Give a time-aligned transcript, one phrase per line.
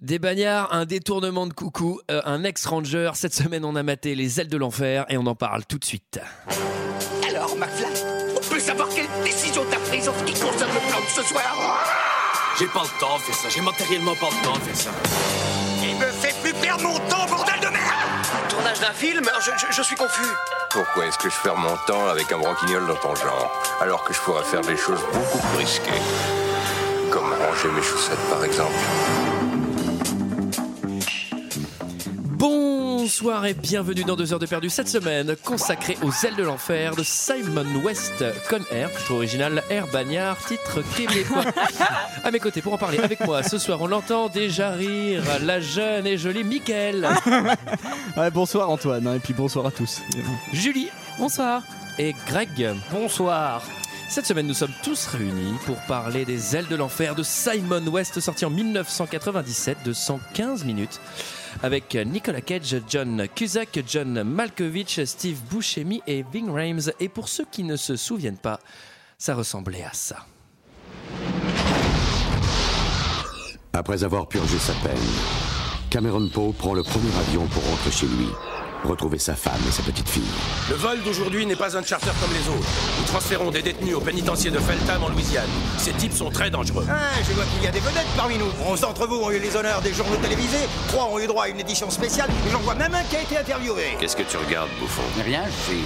[0.00, 3.10] Des bagnards, un détournement de coucou, euh, un ex-ranger.
[3.14, 5.84] Cette semaine, on a maté les ailes de l'enfer et on en parle tout de
[5.84, 6.18] suite.
[7.28, 7.84] Alors, McFly,
[8.34, 11.22] on peut savoir quelle décision t'as prise en ce qui concerne le plan de ce
[11.22, 11.84] soir?
[12.58, 14.90] J'ai pas le temps de faire ça, j'ai matériellement pas le temps de faire ça.
[15.82, 19.22] Il me fait plus perdre mon temps, bordel de merde Tournage d'un film?
[19.40, 20.26] Je, je- je suis confus.
[20.70, 24.14] Pourquoi est-ce que je perds mon temps avec un branquignol dans ton genre, alors que
[24.14, 25.90] je pourrais faire des choses beaucoup plus risquées
[27.10, 28.72] Comme ranger mes chaussettes, par exemple?
[33.10, 36.94] Bonsoir et bienvenue dans 2 heures de perdu cette semaine consacrée aux ailes de l'enfer
[36.94, 41.42] de Simon West Con Air, titre original Air Bagnard, titre québécois.
[42.24, 45.58] à mes côtés pour en parler avec moi ce soir, on l'entend déjà rire, la
[45.58, 47.08] jeune et jolie Mickaël,
[48.16, 50.02] Ouais, bonsoir Antoine, hein, et puis bonsoir à tous.
[50.52, 50.88] Julie
[51.18, 51.64] Bonsoir.
[51.98, 52.76] et Greg.
[52.92, 53.64] Bonsoir.
[54.08, 58.20] Cette semaine, nous sommes tous réunis pour parler des ailes de l'enfer de Simon West,
[58.20, 61.00] sorti en 1997 de 115 minutes,
[61.62, 66.92] avec Nicolas Cage, John Cusack, John Malkovich, Steve Buscemi et Ving Rhames.
[67.00, 68.60] Et pour ceux qui ne se souviennent pas,
[69.18, 70.26] ça ressemblait à ça.
[73.72, 74.98] Après avoir purgé sa peine,
[75.90, 78.26] Cameron Poe prend le premier avion pour rentrer chez lui,
[78.84, 80.22] retrouver sa femme et sa petite fille.
[80.68, 82.68] Le vol d'aujourd'hui n'est pas un charter comme les autres.
[82.98, 85.48] Nous transférons des détenus au pénitencier de Feltham en Louisiane.
[85.78, 86.86] Ces types sont très dangereux.
[86.88, 88.50] Ah, je vois qu'il y a des vedettes parmi nous.
[88.66, 91.48] Onze d'entre vous ont eu les honneurs des journaux télévisés, trois ont eu droit à
[91.48, 93.96] une édition spéciale, et j'en vois même un qui a été interviewé.
[93.98, 95.84] Qu'est-ce que tu regardes, bouffon Rien, je suis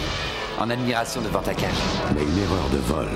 [0.58, 1.70] en admiration devant ta cage.
[2.14, 3.08] Mais une erreur de vol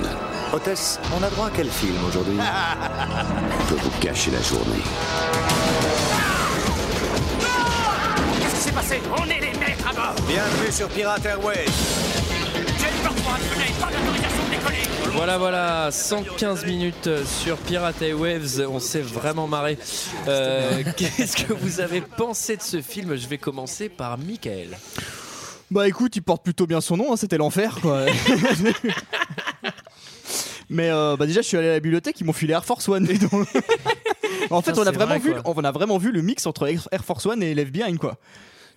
[0.52, 2.38] Hôtesse, on a droit à quel film aujourd'hui?
[3.68, 4.82] Peut vous gâcher la journée.
[8.40, 9.02] Qu'est-ce qui s'est passé?
[9.18, 11.66] On est les à bord Bienvenue sur Pirate Airways.
[15.14, 18.64] Voilà, voilà, 115 minutes sur Pirate Waves.
[18.68, 19.78] On s'est vraiment marré.
[20.28, 23.16] Euh, Qu'est-ce que vous avez pensé de ce film?
[23.16, 24.78] Je vais commencer par Michael.
[25.70, 28.06] Bah écoute, il porte plutôt bien son nom, hein, c'était l'enfer quoi.
[30.70, 32.88] Mais euh, bah déjà, je suis allé à la bibliothèque, ils m'ont filé Air Force
[32.88, 33.08] One.
[33.10, 33.32] et donc-
[34.50, 36.68] en fait, Putain, on a vraiment vrai, vu, on a vraiment vu le mix entre
[36.70, 38.16] Air Air Force One et Left Behind quoi.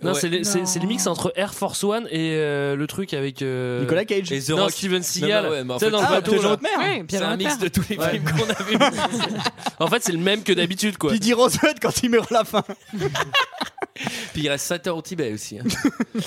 [0.03, 0.19] Non, Ouais.
[0.19, 0.65] c'est le, c'est- Non.
[0.65, 4.31] c'est le mix entre Air Force One et euh, le truc avec euh, Nicolas Cage.
[4.31, 4.71] Et The non, Rock.
[4.71, 5.43] Steven Seagal.
[5.45, 6.31] Non, ouais, en fait- dans le bateau.
[6.33, 8.77] Oui, C'est un mix de tous les films qu'on a vus.
[9.79, 11.09] En fait, c'est le même que d'habitude, quoi.
[11.09, 12.63] Puis dit Roosevelt quand il meurt à la fin.
[14.33, 15.59] Puis il reste 7 heures au Tibet aussi.
[15.59, 15.63] hein.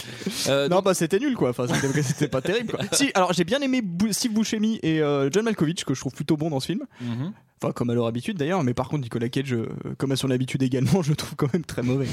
[0.49, 1.51] Euh, Non, bah c'était nul quoi.
[1.51, 2.85] Enfin, c'était c'était pas terrible quoi.
[2.93, 6.13] Si, alors j'ai bien aimé Bou- Steve Buscemi et euh, John Malkovich que je trouve
[6.13, 6.83] plutôt bon dans ce film.
[7.01, 7.33] Mhm.
[7.63, 8.63] Enfin, comme à leur habitude d'ailleurs.
[8.63, 11.51] Mais par contre, Nicolas Cage, euh, comme à son habitude également, je le trouve quand
[11.53, 12.07] même très mauvais.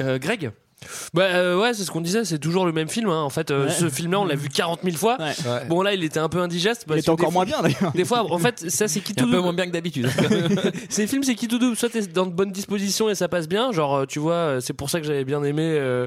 [0.00, 0.50] Euh, Greg
[1.14, 3.08] Bah euh, ouais, c'est ce qu'on disait, c'est toujours le même film.
[3.10, 3.22] hein.
[3.22, 3.70] En fait, euh, Ouais.
[3.72, 5.18] ce film-là, on l'a vu 40 000 fois.
[5.68, 6.84] Bon, là, il était un peu indigeste.
[6.90, 7.92] Il était encore moins bien d'ailleurs.
[7.92, 9.42] Des fois, en fait, ça c'est qui tout un peu double.
[9.44, 10.08] moins bien que d'habitude.
[10.88, 11.76] Ces films, c'est qui tout double.
[11.76, 13.72] Soit t'es dans de bonnes dispositions et ça passe bien.
[13.72, 16.06] Genre, euh, tu vois, c'est pour ça que j'avais bien aimé euh,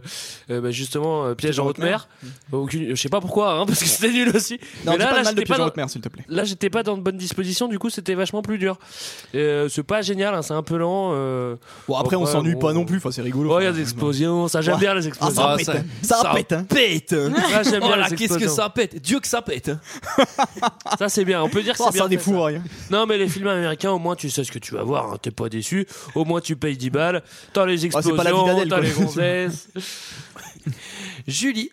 [0.49, 2.07] euh, bah, justement euh, Piège en haute mer.
[2.51, 4.59] Aucune- Je sais pas pourquoi, hein, parce que c'était nul aussi.
[4.85, 6.09] Non, Mais là, pas là, de mal de j'étais pas dans- haute mer, s'il te
[6.09, 6.23] plaît.
[6.27, 8.77] Là, j'étais pas dans de bonnes dispositions, du coup, c'était vachement plus dur.
[9.33, 11.11] Euh, c'est pas génial, hein, c'est un peu lent.
[11.13, 11.55] euh.
[11.87, 12.97] Bon, après, on s'ennuie pas non plus.
[12.97, 13.53] Enfin, c'est rigolo.
[13.53, 14.79] Oh, il y a des explosions, ça j'aime Ouais.
[14.81, 15.35] bien les Ah, explosions.
[15.35, 15.65] ça Ah, pète.
[15.65, 15.83] ça- hein.
[16.01, 16.51] Ça ça pète.
[16.53, 16.65] hein.
[16.67, 17.15] pète
[17.53, 19.01] Ah, j'aime Oh bien là, les qu'est-ce que ça pète?
[19.01, 19.71] Dieu que ça pète
[20.99, 22.03] Ça c'est bien, on peut dire que Oh, c'est bien.
[22.03, 22.23] ça des ça.
[22.23, 22.61] fourrailles.
[22.89, 25.17] Non, mais les films américains, au moins tu sais ce que tu vas voir, hein,
[25.21, 25.87] t'es pas déçu.
[26.15, 27.23] Au moins tu payes 10 balles,
[27.53, 28.15] t'as les c'est explosions,
[28.67, 29.69] t'as les gonzesses.
[31.27, 31.69] Julie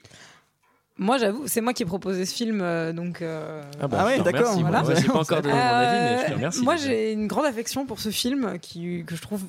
[0.98, 3.22] Moi, j'avoue, c'est moi qui ai proposé ce film, euh, donc.
[3.22, 4.40] euh, Ah ouais, je te d'accord.
[4.54, 4.60] remercie.
[4.62, 4.82] Voilà.
[4.82, 6.62] Moi, j'ai pas encore donné mon avis, mais je te Euh, remercie.
[6.62, 9.42] Moi, j'ai une grande affection pour ce film qui, que je trouve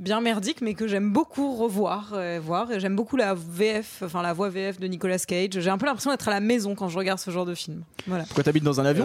[0.00, 2.12] bien merdique, mais que j'aime beaucoup revoir.
[2.14, 2.66] euh, voir.
[2.78, 5.50] J'aime beaucoup la VF, enfin la voix VF de Nicolas Cage.
[5.60, 7.82] J'ai un peu l'impression d'être à la maison quand je regarde ce genre de film.
[8.06, 8.24] Voilà.
[8.24, 9.04] Pourquoi t'habites dans un avion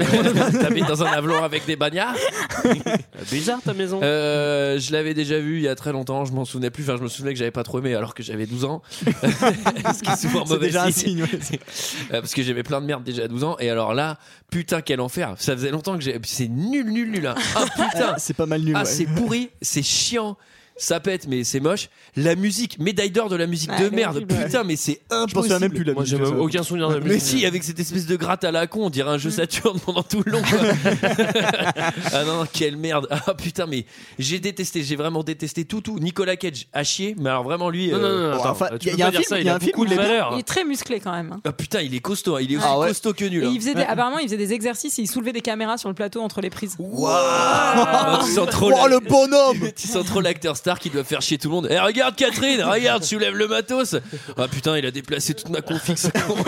[0.62, 2.16] T'habites dans un avion avec des bagnards
[3.32, 4.00] Bizarre ta maison.
[4.02, 6.84] Euh, je l'avais déjà vu il y a très longtemps, je m'en souvenais plus.
[6.84, 8.82] Enfin, je me souvenais que j'avais pas trop aimé alors que j'avais 12 ans.
[9.04, 11.26] Ce qui est souvent mauvais déjà un signe.
[11.26, 11.40] signe.
[11.54, 11.60] ouais.
[12.12, 13.56] Euh, parce que j'aimais plein de merde déjà à 12 ans.
[13.60, 14.18] Et alors là,
[14.52, 15.34] putain, quel enfer.
[15.38, 16.20] Ça faisait longtemps que j'ai.
[16.24, 17.26] C'est nul, nul, nul.
[17.28, 17.36] hein.
[17.56, 18.16] Ah putain.
[18.18, 18.74] C'est pas mal nul.
[18.76, 18.86] Ah, ouais.
[18.86, 20.38] c'est pourri, c'est chiant.
[20.78, 21.88] Ça pète, mais c'est moche.
[22.18, 24.26] La musique, médaille d'or de la musique Ouais, de merde.
[24.28, 25.54] Putain, mais c'est Je pense impossible.
[25.56, 27.40] a même plus la Moi j'ai aucun souvenir de la Mais musique.
[27.40, 29.34] si, avec cette espèce de gratte à la con, on dirait un jeu Mm.
[29.34, 30.42] Saturne pendant tout le long.
[30.42, 30.60] quoi.
[32.14, 33.08] ah non, quelle merde.
[33.10, 33.86] Ah putain, mais
[34.20, 35.98] j'ai détesté, j'ai vraiment détesté tout, tout.
[36.00, 37.90] Nicolas Cage a chier, mais alors vraiment lui.
[37.92, 39.20] Non, non, non, Bon, attends, enfin, tu y a- peux y a pas un dire
[39.22, 40.08] film- ça, y il a un film beaucoup où de il est bien.
[40.08, 40.30] valeur.
[40.34, 41.32] Il est très musclé quand même.
[41.32, 41.42] hein.
[41.46, 42.88] Ah putain, il est costaud, hein, il est aussi Ah ouais.
[42.90, 43.46] costaud que nul.
[43.46, 43.52] Hein.
[43.54, 45.96] il faisait des, apparemment, il faisait des exercices et il soulevait des caméras sur le
[45.96, 46.76] plateau entre les prises.
[46.76, 51.54] Trop Oh le bonhomme Tu sens trop l'acteur star qui doit faire chier tout le
[51.54, 51.68] monde.
[51.70, 53.96] Eh regarde Catherine, regarde, soulève le matos.
[54.36, 56.36] Ah putain, il a déplacé toute ma config ce con.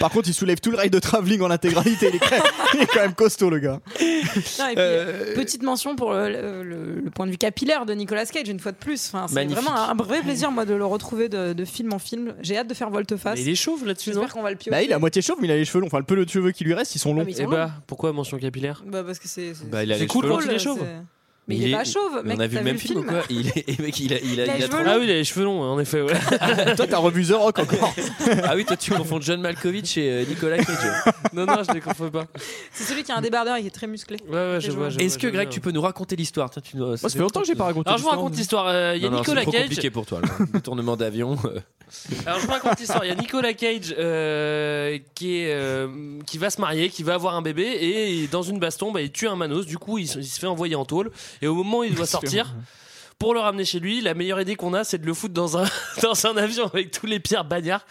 [0.00, 2.08] Par contre, il soulève tout le rail de travelling en intégralité.
[2.08, 2.42] Il est, quand même,
[2.74, 3.80] il est quand même costaud, le gars.
[4.00, 7.86] Non, et puis, Euh, Petite mention pour le, le- le- le point de vue capillaire
[7.86, 9.10] de Nicolas Cage, une fois de plus.
[9.12, 12.34] Enfin, c'est vraiment un, vrai plaisir, moi, de le retrouver de, de film en film.
[12.42, 13.38] J'ai hâte de faire volte-face.
[13.38, 14.70] Il est chauve là-dessus, J'espère qu'on va le piocher.
[14.70, 15.86] Bah, il est à moitié chauve, mais il a les cheveux longs.
[15.86, 17.24] Enfin, le peu de cheveux qui lui reste, ils sont longs.
[17.28, 17.50] ils sont Et longs.
[17.50, 19.54] bah, pourquoi mention capillaire Bah, parce que c'est.
[19.54, 20.46] c'est- Bah, il a C'est les cool cheveux quand longs.
[20.48, 20.82] il est chauve.
[21.46, 22.36] C'est- Mais il, est pas chauve, Mais mec.
[22.38, 24.44] on a vu le même film, ou quoi il est, mec, il a, il a,
[24.46, 24.90] Il a il les a cheveux trop- longs.
[24.90, 26.00] Ah oui, il a les cheveux longs, en effet.
[26.00, 26.14] Ouais.
[26.76, 27.94] Toi, t'as revu The Rock encore.
[28.44, 30.76] Ah oui, toi tu confonds John Malkovich et euh, Nicolas Cage.
[31.34, 32.24] non, non, je les confonds pas.
[32.72, 34.16] C'est celui qui a un débardeur et qui est très musclé.
[34.28, 34.88] Ouais, ouais, je vois.
[34.88, 37.54] Est-ce que Greg, tu peux nous raconter l'histoire tu Moi, ça fait longtemps que j'ai
[37.54, 37.88] pas raconté.
[37.88, 38.66] Alors je vous raconte l'histoire.
[38.68, 39.62] Euh, Il y a Non, non, Nicolas c'est Cage.
[39.62, 40.20] compliqué pour toi.
[40.38, 41.36] Le détournement d'avion.
[41.44, 41.60] euh.
[42.26, 43.04] Alors je vous raconte l'histoire.
[43.04, 43.94] Il y a Nicolas Cage
[45.14, 45.88] qui est
[46.26, 49.10] qui va se marier, qui va avoir un bébé et dans une baston, bah, il
[49.12, 49.66] tue un manos.
[49.66, 51.10] Du coup, il, se- il se fait envoyer en tôle
[51.42, 52.54] et au moment où il doit sortir.
[53.16, 55.56] Pour le ramener chez lui, la meilleure idée qu'on a, c'est de le foutre dans
[55.56, 55.64] un,
[56.02, 57.86] dans un avion avec tous les pires bagnards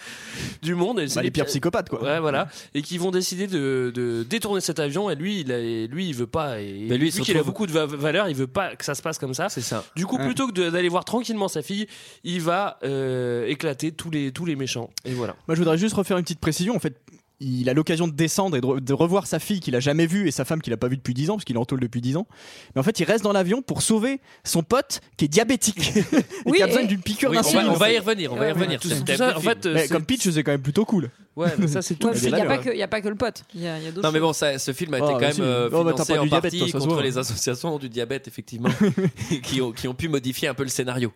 [0.62, 1.00] du monde.
[1.00, 2.04] Et Bah, les pires psychopathes, quoi.
[2.04, 2.50] Ouais, voilà.
[2.74, 5.10] Et qui vont décider de, de détourner cet avion.
[5.10, 6.60] Et lui, il, a- et lui, il veut pas.
[6.60, 8.96] Et Mais lui, il qu'il a beaucoup de va- valeur, il veut pas que ça
[8.96, 9.48] se passe comme ça.
[9.48, 9.86] C'est ça.
[9.96, 10.26] Du coup, Ouais.
[10.26, 11.88] plutôt que d'aller voir tranquillement sa fille,
[12.26, 14.90] il va euh, éclater tous les, tous les méchants.
[15.06, 15.36] Et voilà.
[15.48, 16.76] Moi, je voudrais juste refaire une petite précision.
[16.76, 16.98] En fait,
[17.44, 20.06] il a l'occasion de descendre et de, re- de revoir sa fille qu'il a jamais
[20.06, 21.66] vue et sa femme qu'il a pas vue depuis 10 ans, parce qu'il est en
[21.66, 22.28] tôle depuis 10 ans.
[22.76, 26.04] Mais en fait, il reste dans l'avion pour sauver son pote qui est diabétique et
[26.46, 27.66] Oui, qui a besoin et- d'une piqûre Oui, on, d'insuline.
[27.66, 28.34] va, on en va y revenir.
[28.34, 28.80] On va y Ouais, revenir.
[28.80, 29.54] Tout, tout ça, en film.
[29.54, 31.10] fait, euh, Mais comme Pitch, c'est quand même plutôt cool.
[31.36, 32.12] Ouais, mais ça c'est tout.
[32.12, 33.44] Qu'il n'y a, pas que- il y a pas que le pote.
[33.56, 35.14] Il y a, il y a Non mais bon, ça, ce film a été Oh,
[35.14, 37.02] quand même euh, Oh, bah, financé pas en du diabète, partie toi, ça se contre
[37.02, 38.70] les associations du diabète, effectivement,
[39.44, 41.12] qui, ont, qui ont pu modifier un peu le scénario.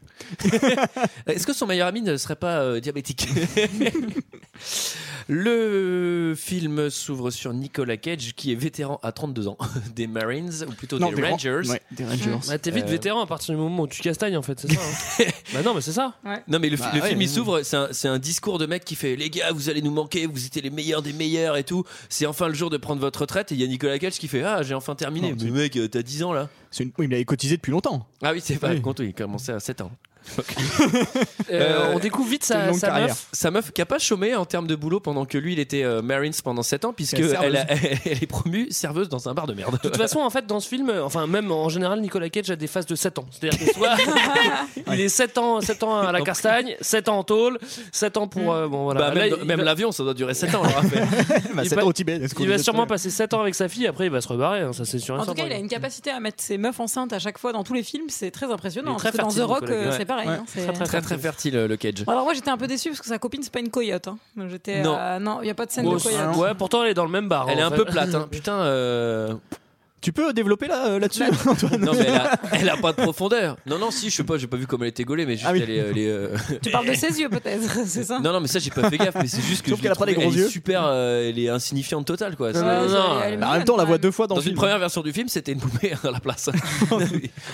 [1.27, 3.27] Est-ce que son meilleur ami ne serait pas euh, diabétique?
[5.29, 9.57] Le film s'ouvre sur Nicolas Cage, qui est vétéran à 32 ans
[9.95, 11.61] des Marines, ou plutôt Non, des Rangers.
[11.69, 12.37] Ouais, des Rangers.
[12.47, 14.71] Bah, t'es vite Euh, vétéran à partir du moment où tu castagnes en fait, c'est
[14.71, 16.13] ça hein Bah non, mais c'est ça.
[16.47, 18.65] Non mais le, Bah le ouais, film il s'ouvre, c'est un, c'est un discours de
[18.65, 21.57] mec qui fait les gars vous allez nous manquer, vous étiez les meilleurs des meilleurs
[21.57, 21.83] et tout.
[22.09, 24.27] C'est enfin le jour de prendre votre retraite et il y a Nicolas Cage qui
[24.27, 25.31] fait ah j'ai enfin terminé.
[25.31, 26.49] Non, mais mec euh, t'as 10 ans là.
[26.71, 28.07] C'est une- Oui, il avait cotisé depuis longtemps.
[28.21, 28.81] Ah oui c'est pas Oui.
[28.81, 29.91] compte oui, il commençait à 7 ans.
[31.49, 33.27] Euh, Euh, on découvre vite sa, meuf.
[33.31, 35.83] Sa meuf qui a pas chômé en termes de boulot pendant que lui il était
[35.83, 37.65] euh, Marines pendant 7 ans puisque elle, a-
[38.05, 39.71] elle est promue serveuse dans un bar de merde.
[39.73, 42.51] De toute façon, en fait, dans ce film, euh, enfin, même en général, Nicolas Cage
[42.51, 43.25] a des phases de 7 ans.
[43.31, 43.95] C'est-à-dire que soit
[44.93, 47.59] il est 7 ans, 7 ans à la castagne, 7 ans en tôle,
[47.91, 48.53] 7 ans pour.
[48.53, 49.01] euh, bon, voilà.
[49.09, 50.63] Bah, Là, même il même va- l'avion ça doit durer 7 ans.
[50.63, 52.17] Bah, Il c'est va- au Tibet.
[52.17, 54.21] est-ce qu'on Il va disait sûrement passer 7 ans avec sa fille, après il va
[54.21, 55.15] se rebarrer, hein, ça c'est sûr.
[55.15, 55.43] et En tout certain.
[55.43, 57.73] cas, il a une capacité à mettre ses meufs enceintes à chaque fois dans tous
[57.73, 58.91] les films, c'est très impressionnant.
[58.91, 59.93] Il est très parce que dans The Rock, Nicolas euh, Cage.
[59.97, 60.29] c'est pareil.
[60.29, 60.35] Ouais.
[60.35, 62.03] hein, c'est- Très, très, très très fertile euh, le Cage.
[62.07, 64.07] Alors moi j'étais un peu déçu parce que sa copine c'est pas une coyote.
[64.07, 64.17] Hein.
[64.35, 64.95] Donc, J'étais Non.
[64.97, 66.35] euh, non, il y a pas de scène Bon, de coyote.
[66.37, 67.47] ouais, pourtant elle est dans le même bar.
[67.49, 68.27] Elle est un peu plate hein.
[68.31, 69.33] Putain euh,
[70.07, 73.01] Tu peux développer là, euh, là-dessus, Antoine Non mais elle a, elle a pas de
[73.01, 73.57] profondeur.
[73.65, 75.45] Non non si je sais pas, j'ai pas vu comment elle était gaulée mais juste
[75.45, 75.59] Ah oui.
[75.61, 76.29] elle est, elle est, euh,
[76.63, 78.97] Tu parles de ses yeux peut-être, c'est ça Non non mais ça j'ai pas fait
[78.97, 80.39] gaffe mais c'est juste que Sauf je qu'elle l'ai a pas des trouvée- gros elle
[80.39, 80.49] est yeux.
[80.49, 82.53] super euh, elle est insignifiante totale quoi.
[82.53, 84.11] Non, C'est- non, non, elle est Bah, en mignonne, même temps, on la voit deux
[84.11, 84.57] fois dans, Dans le une film.
[84.59, 86.49] première version du film, c'était une poupée à la place.
[86.89, 87.05] non, mais,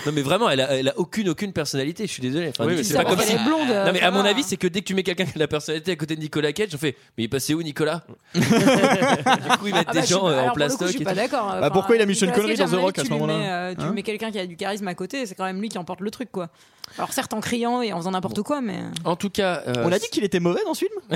[0.06, 2.06] non, mais vraiment, elle a, elle a aucune aucune personnalité.
[2.06, 2.50] Je suis désolé.
[2.50, 3.32] Enfin, Oui, mais c'est c'est pas comme si.
[3.32, 3.66] est blonde.
[3.68, 5.38] Non mais à mon avis, c'est que dès que tu mets quelqu'un qui a de
[5.40, 6.94] la personnalité à côté de Nicolas Cage, on fait.
[7.18, 8.02] Mais il est passé où Nicolas?
[8.32, 10.86] Du coup, ils mettent Ah des gens euh, en plastoc.
[10.86, 11.56] Je suis et pas d'accord.
[11.60, 14.02] Bah, pourquoi il a mis Sean Nicolas Dans The Rock à ce tu moment-là mets
[14.02, 16.30] quelqu'un qui a du charisme à côté, c'est quand même lui qui emporte le truc
[16.30, 16.50] quoi.
[16.98, 18.78] Alors certes en criant et en faisant n'importe quoi, mais...
[19.04, 20.92] En tout cas, euh, On a dit qu'il était mauvais dans ce film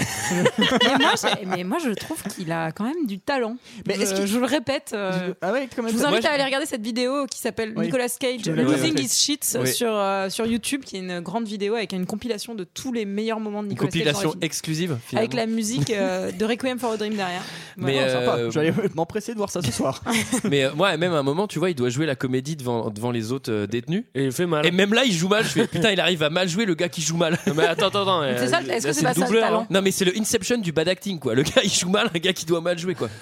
[1.46, 3.56] mais, moi, mais je trouve qu'il a quand même du talent.
[3.86, 4.90] Mais je, est-ce qu'il- je le répète.
[4.94, 5.92] euh, Ah ouais, quand même.
[5.92, 7.86] Je vous invite à aller regarder cette vidéo qui s'appelle Oui.
[7.86, 8.98] Nicolas Cage Losing.
[8.98, 9.68] His Shit Oui.
[9.72, 13.04] sur, euh, sur YouTube, qui est une grande vidéo avec une compilation de tous les
[13.04, 14.98] meilleurs moments de une Nicolas les compilation exclusive.
[15.14, 17.42] Avec la musique euh, de Requiem for a Dream derrière.
[17.76, 18.08] Mais, Voilà.
[18.08, 18.50] euh, Sympa.
[18.50, 20.02] Je vais aller m'empresser de voir ça ce soir.
[20.44, 22.90] Mais euh, moi, même à un moment, tu vois, il doit jouer la comédie devant,
[22.90, 24.04] devant les autres euh, détenus.
[24.14, 24.66] Et il fait mal.
[24.66, 25.44] Et même là, il joue mal.
[25.44, 27.38] Je fais putain, il arrive à mal jouer le gars qui joue mal.
[27.46, 28.38] Non, mais attends, attends, attends.
[28.38, 29.66] C'est ça, est-ce que c'est pas ça, le talent hein.
[29.70, 31.34] Non mais c'est le Inception du bad acting quoi.
[31.34, 33.08] Le gars il joue mal, un gars qui doit mal jouer quoi.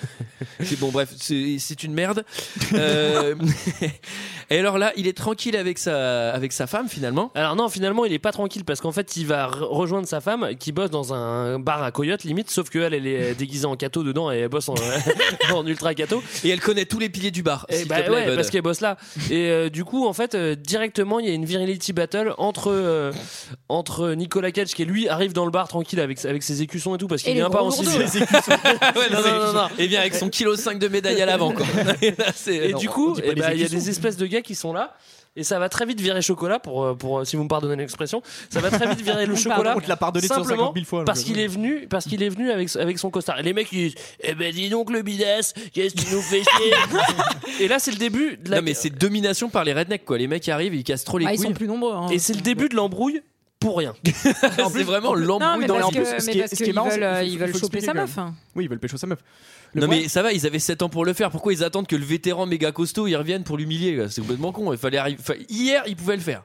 [0.60, 2.24] C'est bon bref, c'est c'est une merde.
[2.72, 3.34] Euh,
[4.50, 7.32] Et alors là, il est tranquille avec sa avec sa femme finalement.
[7.34, 10.20] Alors non, finalement, il est pas tranquille parce qu'en fait, il va re- rejoindre sa
[10.20, 13.74] femme qui bosse dans un bar à Coyote limite, sauf qu'elle, elle est déguisée en
[13.76, 14.74] cato dedans et elle bosse en,
[15.54, 16.22] en ultra cato.
[16.44, 17.66] Et elle connaît tous les piliers du bar.
[17.68, 18.36] Et s'il bah te plaît, ouais, Bud.
[18.36, 18.96] parce qu'elle bosse là.
[19.30, 22.70] Et euh, du coup, en fait, euh, directement, il y a une virility battle entre
[22.70, 23.12] euh,
[23.68, 26.98] entre Nicolas Cage qui lui arrive dans le bar tranquille avec avec ses écussons et
[26.98, 28.26] tout parce Et qu'il les vient pas gros en gourdeaux, civil.
[28.30, 28.40] là.
[28.96, 29.68] Ouais, non, Non, mais- non, non.
[29.78, 31.66] Et bien avec son kilo 5 de médaille à l'avant quoi.
[32.00, 33.66] Et là, c'est- Et non, du on coup, dit pas eh ben, il y a
[33.66, 33.76] écussons.
[33.76, 34.94] des espèces de gars qui sont là.
[35.38, 38.22] Et ça va très vite virer chocolat pour, euh, pour si vous me pardonnez l'expression,
[38.48, 39.50] ça va très vite virer le Pardon.
[39.56, 39.74] chocolat.
[39.76, 41.04] On te l'a pardonné simplement 150 000 fois.
[41.04, 43.38] parce qu'il euh, est venu parce qu'il est venu avec avec son costard.
[43.38, 46.22] Et les mecs ils disent "Eh ben dis donc le bidas, qu'est-ce que tu nous
[46.22, 46.72] fais chier
[47.60, 50.16] Et là c'est le début de la Non mais c'est domination par les rednecks quoi.
[50.16, 51.46] Les mecs arrivent, ils cassent trop les Ah, ils couilles.
[51.48, 51.92] sont plus nombreux.
[51.92, 52.06] hein.
[52.10, 53.20] et c'est le début de l'embrouille
[53.60, 53.94] pour rien.
[54.14, 57.54] c'est vraiment l'embrouille dans parce le que, ce qui est- qui marrant, euh, ils veulent
[57.56, 58.16] choper sa meuf.
[58.16, 58.32] même.
[58.54, 59.18] Oui, ils veulent pécho sa meuf.
[59.76, 61.30] Le Non mais ça va, ils avaient 7 ans pour le faire.
[61.30, 64.72] Pourquoi ils attendent que le vétéran méga costaud il revienne pour l'humilier C'est complètement con.
[64.72, 65.18] Il fallait arriver.
[65.20, 66.42] enfin, hier, ils pouvaient le faire.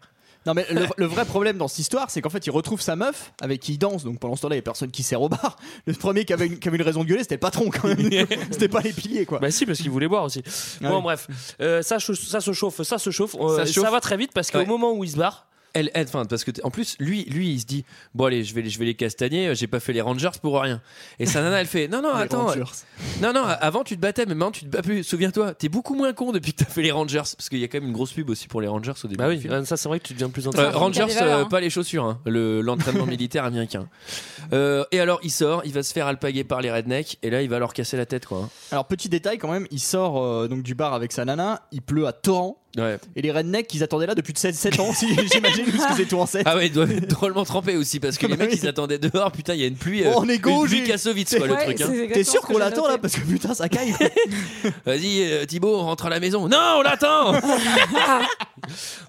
[0.47, 2.95] Non mais le, le vrai problème dans cette histoire, c'est qu'en fait, il retrouve sa
[2.95, 4.03] meuf avec qui il danse.
[4.03, 5.55] Donc pendant ce temps-là, il y a personne qui sert au bar.
[5.85, 7.87] Le premier qui avait une, qui avait une raison de gueuler, c'était le patron quand
[7.87, 7.97] même.
[8.51, 9.37] c'était pas les piliers quoi.
[9.39, 10.41] Bah si, parce qu'il voulait boire aussi.
[10.83, 11.01] Ah bon, oui.
[11.03, 11.27] bref,
[11.61, 13.35] Euh, ça, ça se chauffe, ça se chauffe.
[13.39, 13.91] Euh, Ça ça, se chauffe.
[13.91, 14.65] va très vite parce qu'au Ouais.
[14.65, 17.59] moment où il se barre, Elle, elle, enfin, parce que en plus, lui, lui, il
[17.61, 19.47] se dit, bon allez, je vais, les- je vais les castagner.
[19.47, 20.81] euh, J'ai pas fait les Rangers pour rien.
[21.19, 22.59] Et sa nana, elle fait, non non, Les attends, Rangers.
[22.61, 25.03] euh, non non, avant tu te battais, mais maintenant tu te bats plus.
[25.03, 27.67] Souviens-toi, t'es beaucoup moins con depuis que t'as fait les Rangers, parce qu'il y a
[27.67, 29.17] quand même une grosse pub aussi pour les Rangers au début.
[29.17, 30.79] bah oui, euh, ça c'est vrai que tu deviens plus Euh, intéressant.
[30.79, 31.45] Rangers, euh, hein.
[31.45, 33.87] pas les chaussures, hein, le- l'entraînement militaire américain.
[34.53, 37.41] Euh, et alors, il sort, il va se faire alpaguer par les rednecks, et là,
[37.41, 38.39] il va leur casser la tête, quoi.
[38.39, 38.49] hein.
[38.71, 41.61] Alors petit détail quand même, il sort euh, donc du bar avec sa nana.
[41.71, 42.57] Il pleut à torrent.
[42.77, 42.97] Ouais.
[43.17, 46.17] Et les rednecks, ils attendaient là depuis 7, 7 ans, si j'imagine, puisque c'est tout
[46.19, 46.43] en 7.
[46.45, 48.97] Ah ouais, ils doivent être drôlement trempés aussi, parce que les Bah mecs, ils attendaient
[48.97, 50.03] dehors, putain, il y a une pluie.
[50.05, 51.81] euh, Oh, on est une gauche, pluie j'ai- Kassovitz, quoi, le Ouais, truc.
[51.81, 51.85] hein.
[51.87, 52.97] c'est T'es exactement sûr ce qu'on que j'ai l'attend là.
[52.97, 53.93] Parce que putain, ça caille.
[54.85, 56.47] Vas-y, euh, Thibaut, on rentre à la maison.
[56.47, 57.33] Non, on l'attend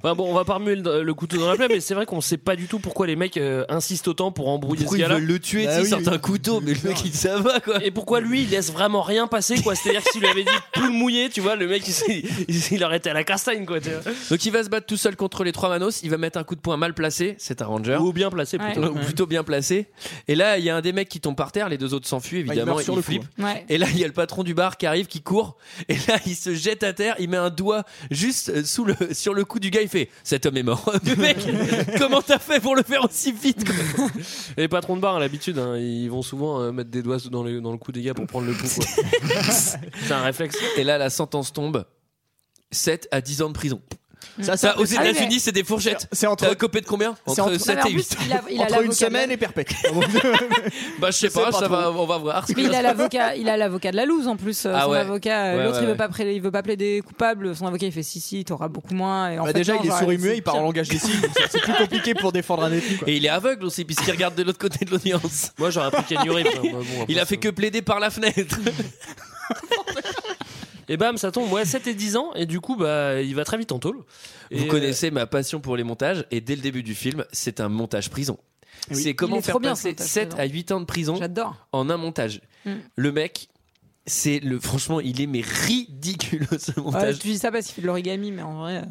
[0.02, 2.06] Enfin, bon, on va pas remuer le, le couteau dans la plaie, mais c'est vrai
[2.06, 5.02] qu'on sait pas du tout pourquoi les mecs euh, insistent autant pour embrouiller Pourquoi ce
[5.02, 5.14] ils gars-là.
[5.20, 6.14] veulent le tuer Bah tu sais, oui, Ils sortent oui.
[6.14, 7.84] un couteau, mais le mec, il ça va, quoi.
[7.84, 9.74] Et pourquoi lui il laisse vraiment rien passer quoi?
[9.74, 12.24] C'est-à-dire que s'il lui avait dit plus le mouiller, tu vois, le mec il, s'est-
[12.48, 13.80] il, il aurait été à la castagne quoi.
[13.80, 14.12] tu vois.
[14.30, 16.02] Donc, il va se battre tout seul contre les trois manos.
[16.02, 17.34] Il va mettre un coup de poing mal placé.
[17.38, 17.96] C'est un ranger.
[18.00, 18.72] Ou bien placé Ouais.
[18.72, 18.88] plutôt.
[18.90, 19.86] Ou plutôt bien placé.
[20.28, 21.68] Et là, il y a un des mecs qui tombe par terre.
[21.68, 22.78] Les deux autres s'enfuient, il évidemment.
[22.78, 23.24] sur il le coup, flippe.
[23.38, 23.64] Ouais.
[23.68, 25.56] Et là, il y a le patron du bar qui arrive, qui court.
[25.88, 27.16] Et là, il se jette à terre.
[27.18, 29.82] Il met un doigt juste euh, sous le, sur le cou du gars.
[29.82, 30.92] Il fait Cet homme est mort.
[31.04, 31.38] Le mec,
[31.98, 34.06] comment t'as fait pour le faire aussi vite quoi?
[34.56, 37.18] Et les patrons de bar à l'habitude, hein, ils vont souvent euh, mettre des doigts
[37.30, 38.68] dans le, dans le cou des gars pour prendre le quoi.
[38.68, 40.56] c'est un réflexe.
[40.76, 41.84] Et là, la sentence tombe
[42.72, 43.80] 7 à 10 ans de prison.
[44.40, 46.06] Ça, Ça, aux Ah oui, États-Unis, mais- c'est des fourchettes.
[46.10, 48.16] C'est entre, T'as un copé de combien Entre entre- 7 Non, mais et en 8.
[48.16, 49.68] plus, il a, il a entre une l'avocat de la- semaine et perpète.
[51.00, 51.74] Bah, je sais pas, pas ça trop.
[51.76, 52.46] va, on va voir.
[52.56, 54.64] Mais il a l'avocat, il a l'avocat de la loose en plus.
[54.64, 54.98] euh, Ah son ouais.
[55.00, 55.96] avocat, euh, Ouais, l'autre ouais, il veut ouais.
[55.98, 57.54] pas plaider, il veut pas plaider coupable.
[57.54, 59.30] Son avocat il fait si si, t'auras beaucoup moins.
[59.32, 60.66] Et en Bah, fait, déjà, non, il est genre, c'est muet, il parle en pire.
[60.66, 61.12] langage des signes.
[61.36, 63.08] c'est- C'est plus compliqué pour défendre un quoi.
[63.08, 65.50] Et il est aveugle aussi, puisqu'il regarde de l'autre côté de l'audience.
[65.58, 67.82] Moi j'aurais pris Ken Reeves, hein, moi, bon, après, Il a fait ça- que plaider
[67.82, 68.56] par la fenêtre.
[70.88, 71.50] Et bam, ça tombe.
[71.52, 72.32] Ouais, 7 et 10 ans.
[72.34, 73.98] Et du coup, bah, il va très vite en tôle.
[74.50, 77.24] Et, Vous euh, connaissez ma passion pour les montages, et dès le début du film,
[77.32, 78.38] c'est un montage prison.
[78.90, 78.96] Oui.
[79.02, 80.42] C'est comment faire trop bien, ce passer montage 7 prison.
[80.42, 81.54] à 8 ans de prison J'adore.
[81.72, 82.40] en un montage.
[82.66, 82.72] Mm.
[82.96, 83.48] Le mec,
[84.06, 84.58] c'est le.
[84.58, 87.18] Franchement, il est mais ridicule ce Ouais, montage.
[87.20, 88.78] tu dis ça parce qu'il fait de l'origami, mais en vrai.
[88.78, 88.82] euh,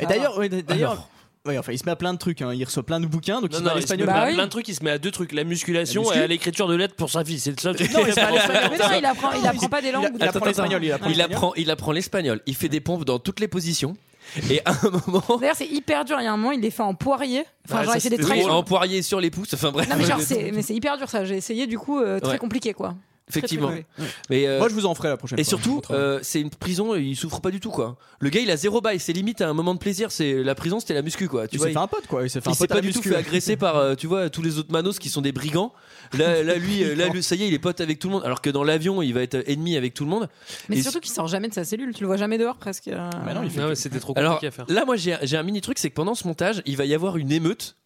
[0.00, 1.08] Et d'ailleurs, ouais, d'ailleurs.
[1.48, 2.40] Ouais, enfin, il se met à plein de trucs.
[2.42, 2.52] hein.
[2.54, 4.06] Il reçoit plein de bouquins, donc Non, il à se met l'espagnol.
[4.06, 4.34] Bah à oui.
[4.34, 6.20] plein de trucs, il se met à deux trucs la musculation La muscu.
[6.20, 7.40] et à l'écriture de lettres pour sa fille.
[7.40, 8.70] C'est le seul truc qu'il il à l'espagnol.
[8.70, 10.10] Mais non, il apprend, il apprend pas des langues.
[10.14, 12.40] Il apprend l'espagnol, il apprend Il apprend, il apprend l'espagnol.
[12.46, 13.96] Il fait des pompes dans toutes les positions.
[14.50, 15.24] Et à un moment.
[15.40, 16.18] D'ailleurs, c'est hyper dur.
[16.20, 17.44] Il y a un moment, il les fait en poirier.
[17.66, 18.50] Enfin, genre, ça, il fait des drôle.
[18.50, 19.54] en poirier sur les pouces.
[19.54, 19.88] Enfin bref.
[19.88, 21.24] Non, mais genre, c'est, mais c'est hyper dur ça.
[21.24, 22.38] J'ai essayé, du coup, euh, très Ouais.
[22.38, 22.94] compliqué quoi.
[23.30, 23.70] Très, très Effectivement.
[24.30, 25.48] Mais euh, Moi, je vous en ferai la prochaine Et fois.
[25.50, 27.96] surtout, euh, c'est une prison, il souffre pas du tout quoi.
[28.20, 30.10] Le gars, il a zéro bail, c'est limite à un moment de plaisir.
[30.10, 31.46] C'est la prison, c'était la muscu quoi.
[31.46, 32.22] Tu il vois, s'est fait un pote quoi.
[32.24, 33.76] Il s'est fait il un s'est pote à pas la du tout fait agresser par,
[33.76, 35.72] euh, tu vois, tous les autres manos qui sont des brigands.
[36.16, 38.14] Là, là lui, euh, là, lui, ça y est, il est pote avec tout le
[38.14, 38.24] monde.
[38.24, 40.28] Alors que dans l'avion, il va être ennemi avec tout le monde.
[40.68, 41.92] Mais Et surtout qu'il sort jamais de sa cellule.
[41.94, 42.86] Tu le vois jamais dehors presque.
[42.86, 44.64] non, il fait Ah c'était trop Alors compliqué à faire.
[44.68, 46.94] là, moi, j'ai j'ai un mini truc, c'est que pendant ce montage, il va y
[46.94, 47.76] avoir une émeute.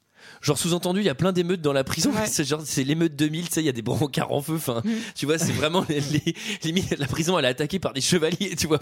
[0.42, 2.10] Genre sous-entendu, il y a plein d'émeutes dans la prison.
[2.10, 2.26] Ouais.
[2.26, 4.54] C'est genre c'est l'émeute 2000, tu sais, il y a des brancards en feu.
[4.56, 4.90] Enfin, Mm.
[5.14, 6.34] tu vois, c'est vraiment les, les-
[6.64, 8.56] limite, la prison, elle est attaquée par des chevaliers.
[8.56, 8.78] Tu vois,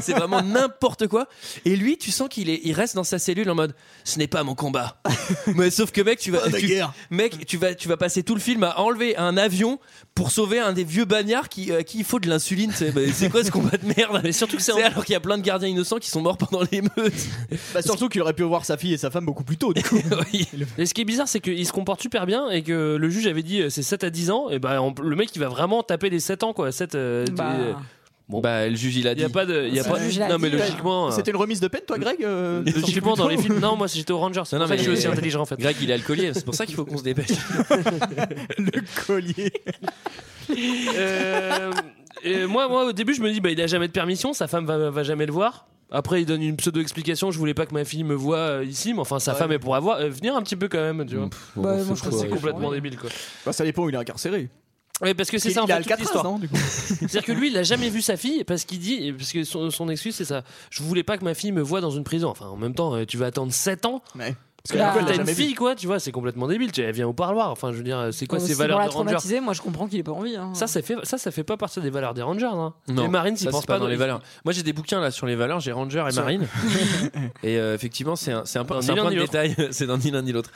[0.00, 1.28] c'est vraiment n'importe quoi.
[1.64, 4.26] Et lui, tu sens qu'il est, il reste dans sa cellule en mode, ce n'est
[4.26, 5.00] pas mon combat.
[5.54, 8.40] Mais sauf que mec, tu vas, tu- mec, tu vas, tu vas passer tout le
[8.40, 9.78] film à enlever un avion
[10.14, 12.72] pour sauver un des vieux bagnards qui, à qui il faut de l'insuline.
[12.72, 14.20] C'est quoi ce combat de merde?
[14.24, 16.38] Mais surtout que c'est alors qu'il y a plein de gardiens innocents qui sont morts
[16.38, 17.12] pendant l'émeute.
[17.74, 19.74] Bah, surtout qu'il aurait pu voir sa fille et sa femme beaucoup plus tôt.
[19.74, 19.98] Du coup.
[20.32, 20.46] Oui.
[20.78, 23.26] Et ce qui est bizarre, c'est qu'il se comporte super bien et que le juge
[23.26, 24.48] avait dit euh, c'est 7 à 10 ans.
[24.50, 26.70] Et bah, on- le mec, il va vraiment taper les 7 ans, quoi.
[26.72, 27.72] 7, euh, Bah, euh,
[28.28, 28.40] Bon.
[28.40, 29.22] Bah, le juge, il a il dit.
[29.22, 29.66] y a pas de.
[29.66, 29.98] il Y a pas...
[29.98, 31.08] juge Non, mais dit, logiquement.
[31.08, 33.58] euh, C'était une remise de peine, toi, Greg euh, Logiquement, dans les films.
[33.60, 34.42] Non, moi, j'étais au Rangers.
[34.46, 35.58] C'est Non, non, que je mais- suis aussi intelligent, en fait.
[35.58, 37.28] Greg, il est alcoolier, c'est pour ça qu'il faut qu'on se dépêche.
[38.58, 39.52] le collier.
[40.96, 41.70] Euh,
[42.22, 44.46] et moi, moi, au début, je me dis, bah, il a jamais de permission, sa
[44.46, 45.66] femme va, va jamais le voir.
[45.94, 47.30] Après, il donne une pseudo-explication.
[47.30, 49.60] Je voulais pas que ma fille me voie euh, ici, mais enfin, sa femme, elle
[49.60, 51.26] pourra voir, euh, venir un petit peu quand même, tu vois.
[51.56, 52.76] Bah, moi, je trouve c'est que- complètement ouais.
[52.80, 53.10] débile, quoi.
[53.46, 54.48] Bah, ça dépend où il est incarcéré.
[55.00, 56.24] Ouais, parce que c'est Il- ça, en il fait, toute Alcatraz, l'histoire.
[56.24, 59.12] non, du coup C'est-à-dire que lui, il a jamais vu sa fille parce qu'il dit,
[59.12, 60.44] parce que son, son excuse, c'est ça.
[60.70, 62.28] Je voulais pas que ma fille me voie dans une prison.
[62.28, 64.00] Enfin, en même temps, euh, tu vas attendre 7 ans.
[64.16, 64.34] Ouais.
[64.64, 66.70] Parce que Bah, coup, elle l'a T'as une fille, quoi, tu vois, c'est complètement débile.
[66.70, 67.50] Tu elle vient au parloir.
[67.50, 69.54] Enfin, je veux dire, c'est quoi Euh, ces valeurs pour la de Ranger traumatiser, moi
[69.54, 70.36] je comprends qu'il ait pas envie.
[70.36, 70.52] hein.
[70.54, 72.72] ça, ça fait, ça, ça fait pas partie des valeurs des Rangers, hein.
[72.88, 74.20] Non, les Marines, ils pensent c'est pas dans les valeurs.
[74.44, 75.58] Moi, j'ai des bouquins là sur les valeurs.
[75.60, 76.46] J'ai Ranger et Sur- Marine.
[77.42, 79.56] et euh, effectivement, c'est un, c'est un, point de détail.
[79.72, 80.50] c'est dans ni l'un ni l'autre.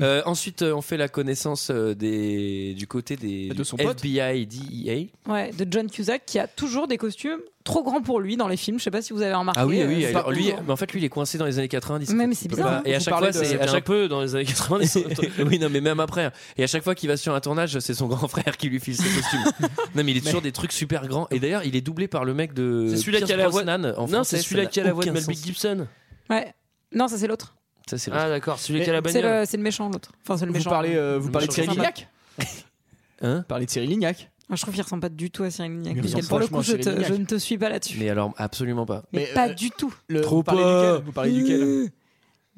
[0.00, 3.76] Euh, ensuite, euh, on fait la connaissance des, du côté des De son.
[3.76, 5.10] FBI, DEA.
[5.30, 8.56] Ouais, de John Cusack qui a toujours des costumes trop grands pour lui dans les
[8.56, 8.78] films.
[8.78, 9.60] Je sais pas si vous avez remarqué.
[9.60, 10.04] Ah oui, oui.
[10.06, 12.12] euh, alors, lui, mais en fait, lui, il est coincé dans les années 90.
[12.14, 12.66] Mais, mais c'est bizarre.
[12.66, 12.82] pas- hein.
[12.84, 14.98] Et à Vous chaque parlez fois, c'est à un chaque peu dans les années 90.
[15.46, 16.30] oui, non, mais même après.
[16.56, 18.80] Et à chaque fois qu'il va sur un tournage, c'est son grand frère qui lui
[18.80, 19.40] file ses costumes.
[19.94, 21.26] non, mais il est toujours des trucs super grands.
[21.30, 22.86] Et d'ailleurs, il est doublé par le mec de.
[22.90, 25.14] C'est celui-là qui a la voix- non, c'est celui-là qui a la voix de aucun
[25.14, 25.44] Mel sens.
[25.44, 25.86] Gibson.
[26.30, 26.54] Ouais.
[26.94, 27.54] Non, ça c'est l'autre.
[27.88, 29.40] Ça, c'est Ah, d'accord, celui qui a la C'est bagnole.
[29.40, 30.12] le, c'est le méchant l'autre.
[30.22, 30.68] Enfin, c'est le Vous méchant.
[30.70, 31.70] parlez, euh, vous Le parlez de Cyril.
[31.70, 32.08] Lignac
[33.22, 33.36] Hein?
[33.38, 36.26] Vous parlez de Cyril Lignac je trouve qu'il ressemble pas du tout à Cyril Lignac.
[36.28, 37.98] Pour le coup, je, te- ne te suis pas là-dessus.
[38.00, 39.04] Mais alors, absolument pas.
[39.12, 39.94] Mais, Mais, pas euh, du tout.
[40.08, 40.92] Le- Trop vous parlez pas.
[40.92, 41.90] duquel Vous parlez duquel?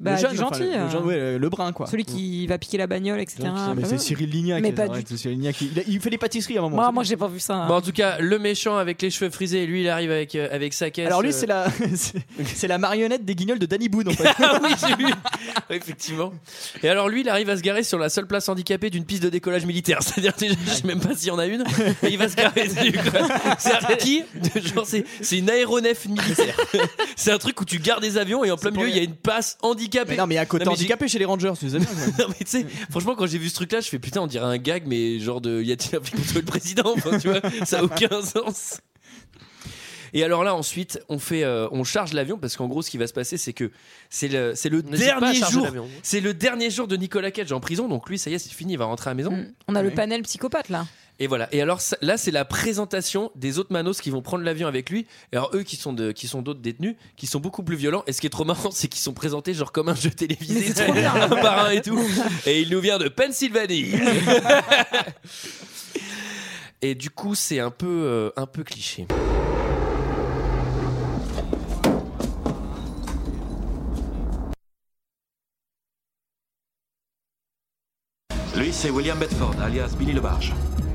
[0.01, 0.69] Bah, le jeune, du enfin, gentil.
[0.71, 1.85] le, euh, le jeune, ouais, le- le brun quoi.
[1.87, 3.43] Celui qui va piquer la bagnole, etc.
[3.75, 3.97] Mais Bah, c'est.
[3.99, 4.61] Cyril Lignac.
[4.61, 5.61] Mais pas arrête, du c'est Cyril Lignac.
[5.61, 6.75] Il, il fait des pâtisseries à un moment.
[6.77, 7.53] Moi, moi j'ai pas vu ça.
[7.55, 7.67] hein.
[7.67, 10.47] Bon, en tout cas, le méchant avec les cheveux frisés, lui, il arrive avec, euh,
[10.51, 11.05] avec sa caisse.
[11.07, 14.27] Alors lui, euh, c'est la, c'est- la marionnette des guignols de Danny Boone en fait.
[14.39, 15.11] Ah oui, j'ai vu.
[15.69, 16.33] Effectivement.
[16.81, 19.21] Et alors lui, il arrive à se garer sur la seule place handicapée d'une piste
[19.23, 19.99] de décollage militaire.
[20.01, 21.63] C'est-à-dire, je sais même pas s'il y en a une.
[22.03, 22.93] Et il va se garer dessus.
[23.59, 24.23] C'est qui?
[24.73, 26.55] Genre, c'est c'est une aéronef militaire.
[27.15, 29.03] C'est un truc où tu gardes des avions et en plein milieu, il y a
[29.03, 29.90] une place handicapée.
[30.07, 31.53] Mais non, mais il y a un côté Non, mais j'ai- handicapé chez les Rangers,
[31.59, 31.85] tu sais bien.
[31.87, 32.25] quoi.
[32.25, 34.27] Non mais tu sais, franchement quand j'ai vu ce truc là, je fais putain on
[34.27, 37.29] dirait un gag mais genre de y a-t-il un flic tuer le président Enfin, tu
[37.29, 38.79] vois, ça a aucun sens.
[40.13, 42.97] Et alors là ensuite on fait euh, on charge l'avion parce qu'en gros ce qui
[42.97, 43.71] va se passer c'est que
[44.09, 45.87] c'est le c'est le N'hésite pas à dernier charger jour l'avion.
[46.03, 48.51] c'est le dernier jour de Nicolas Cage en prison donc lui ça y est c'est
[48.51, 49.53] fini il va rentrer à la maison Mm.
[49.69, 50.85] On a le panel psychopathe là.
[51.21, 51.47] Et voilà.
[51.51, 55.05] Et alors là c'est la présentation des autres manos qui vont prendre l'avion avec lui.
[55.31, 58.03] Alors eux qui sont de qui sont d'autres détenus qui sont beaucoup plus violents.
[58.07, 60.83] Et ce qui est trop marrant c'est qu'ils sont présentés genre comme un jeu télévisé.
[60.91, 61.99] Un par un et tout.
[62.47, 63.91] Et il nous vient de Pennsylvanie.
[66.81, 69.05] Et du coup c'est un peu euh, un peu cliché.
[78.57, 80.21] Lui, c'est William Bedford, alias Billy le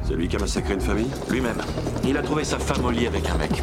[0.06, 0.08] Barge.
[0.08, 1.60] Celui qui a massacré une famille Lui-même.
[2.04, 3.62] Il a trouvé sa femme au lit avec un mec.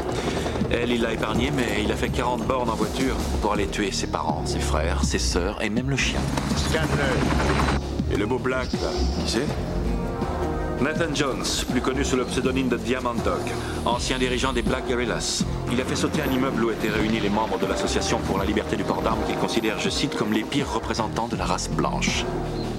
[0.72, 3.92] Elle, il l'a épargnée, mais il a fait 40 bornes en voiture pour aller tuer
[3.92, 6.22] ses parents, ses frères, ses sœurs et même le chien.
[8.12, 8.89] Et le beau Black, là,
[9.24, 9.48] qui c'est?
[10.82, 13.41] Nathan Jones, plus connu sous le pseudonyme de Diamond Dog,
[13.86, 15.44] ancien dirigeant des Black Guerrillas.
[15.72, 18.44] Il a fait sauter un immeuble où étaient réunis les membres de l'association pour la
[18.44, 21.70] liberté du port d'armes qu'il considère, je cite, comme les pires représentants de la race
[21.70, 22.26] blanche.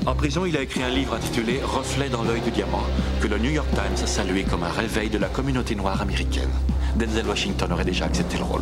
[0.07, 2.83] En prison, il a écrit un livre intitulé Reflet dans l'œil du diamant,
[3.23, 6.51] que le New York Times a salué comme un réveil de la communauté noire américaine.
[6.97, 8.61] Denzel Washington aurait déjà accepté le rôle.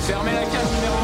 [0.00, 0.96] Fermez la case numéro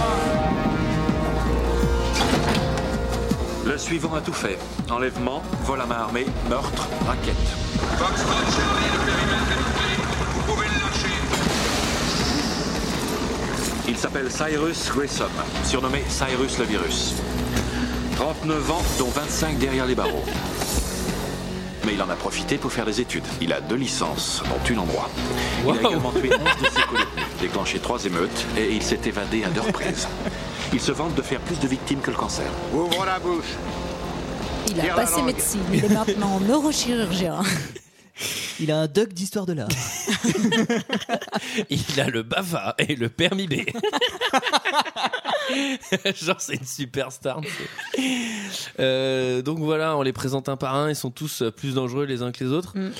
[3.64, 3.70] 1.
[3.70, 4.58] Le suivant a tout fait.
[4.90, 7.36] Enlèvement, vol à main armée, meurtre, raquette.
[13.92, 15.28] Il s'appelle Cyrus Grissom,
[15.64, 17.12] surnommé Cyrus le virus.
[18.16, 20.24] 39 ans, dont 25 derrière les barreaux.
[21.84, 23.26] Mais il en a profité pour faire des études.
[23.42, 25.10] Il a deux licences, dont une en droit.
[25.66, 29.50] Il a également tué 11 de ses déclenché trois émeutes et il s'est évadé à
[29.50, 30.08] deux reprises.
[30.72, 32.48] Il se vante de faire plus de victimes que le cancer.
[32.72, 33.44] Ouvre la bouche.
[34.70, 37.40] Il a Tire passé médecine, il est maintenant neurochirurgien.
[38.60, 39.68] Il a un doc d'histoire de l'art.
[41.70, 43.54] il a le BAFA et le permis B
[46.14, 47.40] genre c'est une superstar.
[48.78, 52.04] Euh, donc voilà on les présente un par un ils sont tous euh, plus dangereux
[52.04, 52.90] les uns que les autres Mm.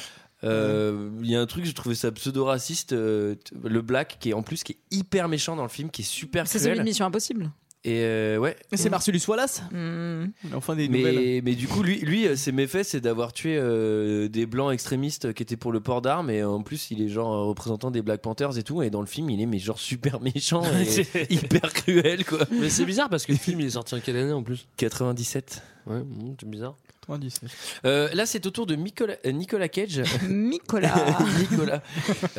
[0.45, 4.33] Euh, il y a un truc j'ai trouvé ça pseudo raciste le black qui est
[4.33, 6.75] en plus qui est hyper méchant dans le film qui est super C'est celui de
[6.75, 7.53] cruel Mission Impossible.
[7.85, 10.27] Et euh, ouais Mais c'est Marcellus Wallace Mm.
[10.55, 11.15] Enfin des nouvelles.
[11.17, 14.73] mais, mais du coup, lui, lui euh, ses méfaits, c'est d'avoir tué euh, des blancs
[14.73, 16.31] extrémistes qui étaient pour le port d'armes.
[16.31, 18.83] Et en plus, il est genre euh, représentant des Black Panthers et tout.
[18.83, 22.41] Et dans le film, il est mais genre super méchant et C'est- hyper cruel, quoi.
[22.53, 24.67] Mais c'est bizarre parce que le film il est sorti en quelle année en plus?
[24.77, 25.63] 97.
[25.87, 26.77] Ouais, bon, c'est bizarre.
[27.07, 27.51] 97.
[27.85, 30.03] Euh, là, c'est au tour de Nicolas, euh, Nicolas Cage.
[30.29, 30.95] Nicolas.
[31.39, 31.83] Nicolas.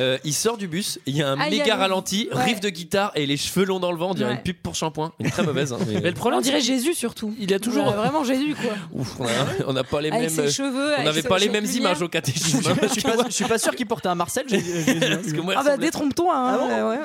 [0.00, 2.28] Euh, il sort du bus, il y a un Ah, y a méga le- ralenti,
[2.34, 2.42] ouais.
[2.44, 4.10] riff de guitare et les cheveux longs dans le vent.
[4.10, 4.36] On dirait Ouais.
[4.36, 5.12] une pub pour shampoing.
[5.20, 5.72] Une très mauvaise.
[5.72, 7.34] hein, mais- Mais le On problème, dirait Jésus surtout.
[7.38, 7.86] il a toujours.
[7.86, 8.72] Ouais, vraiment Jésus quoi.
[8.92, 9.26] Ouf, on
[9.68, 10.46] on n'a pas les Avec mêmes.
[10.46, 10.92] ses cheveux.
[10.98, 11.80] On n'avait pas les mêmes lumière.
[11.80, 12.60] images au catéchisme.
[12.70, 12.76] hein.
[12.82, 14.46] je, suis pas, je suis pas sûr qu'il portait un Marcel.
[14.48, 16.34] Ah bah ressemblait- détrompe-toi.
[16.36, 16.58] Hein.
[16.58, 16.58] Ah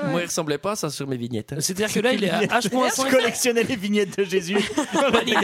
[0.04, 1.54] bon moi, il ressemblait pas à ça sur mes vignettes.
[1.60, 3.10] C'est-à-dire que là, il est à Je H.5.
[3.12, 4.58] collectionnais les vignettes de Jésus.
[5.12, 5.36] Panini.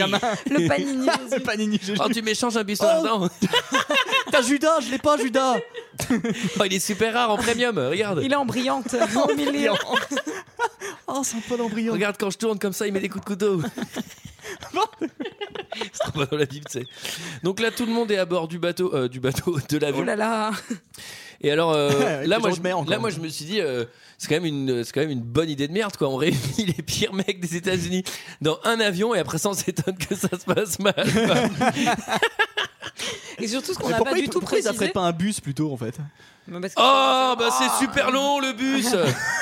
[0.50, 1.42] Le panini Jésus.
[1.42, 2.00] Panini Jésus.
[2.06, 3.02] Oh, tu m'échanges un bus Oh.
[3.04, 3.28] non
[4.30, 5.56] T'as Judas, je l'ai pas, Judas.
[6.60, 8.20] Oh, il est super rare en premium, regarde.
[8.22, 8.94] Il est en brillante
[9.28, 9.70] au milieu.
[11.06, 11.92] Oh, sympa d'embryon.
[11.94, 13.62] Regarde quand je tourne comme ça, il met des coups de couteau.
[15.92, 16.86] C'est trop pas dans la Bible, tu sais.
[17.42, 20.00] Donc là, tout le monde est à bord du bateau, euh, du bateau, de l'avion.
[20.02, 20.50] Oh là là.
[21.46, 21.90] Et alors euh,
[22.26, 23.84] là, moi, je, là, moi, je me suis dit, euh,
[24.18, 26.08] c'est quand même une, c'est quand même une bonne idée de merde, quoi.
[26.08, 28.02] On réunit les pires mecs des États-Unis
[28.40, 30.94] dans un avion et après ça, on s'étonne que ça se passe mal.
[33.38, 34.82] Et surtout, ce qu'on n'a pourquoi pas du tout pourquoi ils précisé.
[34.84, 35.94] appellent pas un bus plutôt en fait?
[36.48, 38.96] Bah, parce que- Oh, bah c'est super long le bus.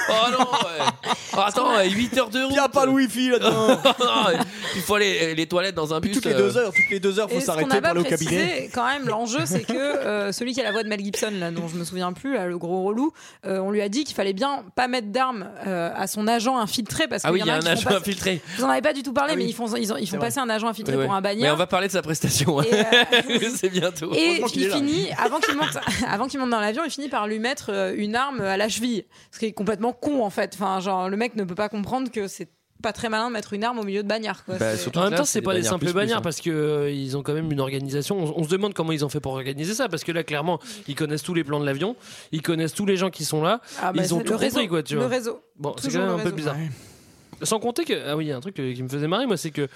[0.08, 0.38] Oh non.
[0.38, 1.12] ouais.
[1.36, 2.52] Oh, attends, 8 heures de route.
[2.52, 3.78] Il y a pas le wifi là-dedans.
[4.76, 6.12] Il faut aller les toilettes dans un bus.
[6.12, 8.70] toutes les euh, deux heures, toutes les deux heures, faut s'arrêter pour aller au cabinet.
[8.72, 11.50] quand même, l'enjeu, c'est que euh, celui qui a la voix de Mel Gibson, là,
[11.50, 13.12] dont je me souviens plus, là, le gros relou,
[13.46, 16.58] euh, on lui a dit qu'il fallait bien pas mettre d'armes euh, à son agent
[16.58, 18.40] infiltré parce Ah qu'il oui, y il y en a a un agent passer- infiltré.
[18.58, 19.44] Vous en avez pas du tout parlé, Ah oui.
[19.44, 20.26] mais ils font, ils, ont- ils font vrai.
[20.26, 21.06] passer un agent infiltré Ouais, ouais.
[21.06, 21.56] pour un Mais on bagnard.
[21.56, 22.60] va parler de sa prestation.
[22.60, 22.64] hein.
[22.70, 24.12] Et, euh, c'est bientôt.
[24.14, 27.38] Et il finit, avant qu'il monte, avant qu'il monte dans l'avion, il finit par lui
[27.38, 29.04] mettre euh, une arme à la cheville.
[29.32, 30.52] Ce qui est complètement con, en fait.
[30.54, 32.48] Enfin, genre, le mec ne peut pas comprendre que c'est
[32.82, 34.56] pas très malin de mettre une arme au milieu de bagnard, quoi.
[34.56, 36.22] Bah, surtout En même temps, c'est pas des bagnards simples bagnards hein.
[36.22, 38.18] parce que euh, ils ont quand même une organisation.
[38.18, 40.60] On, on se demande comment ils ont fait pour organiser ça parce que là, clairement,
[40.86, 41.96] ils connaissent tous les plans de l'avion,
[42.30, 44.56] ils connaissent tous les gens qui sont là, Ah, bah, ils ont tout le réseau,
[44.56, 45.08] compris quoi, tu le vois.
[45.08, 45.40] réseau.
[45.56, 46.56] Bon, c'est quand même un peu bizarre.
[47.44, 49.26] Sans compter que ah oui, il y a un truc euh, qui me faisait marrer
[49.26, 49.68] moi, c'est que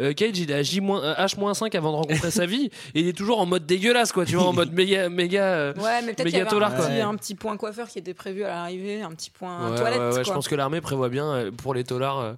[0.00, 3.08] euh, Cage il est à J- euh, H-5 avant de rencontrer sa vie et il
[3.08, 5.42] est toujours en mode dégueulasse quoi, tu vois, en mode méga méga.
[5.44, 7.98] euh, Ouais, mais peut-être qu'il y avait un tolard, petit, un petit point coiffeur qui
[7.98, 9.98] était prévu à l'arrivée, un petit point Ouais, toilette.
[10.00, 12.36] ouais, ouais, je pense que l'armée prévoit bien euh, pour les tolards.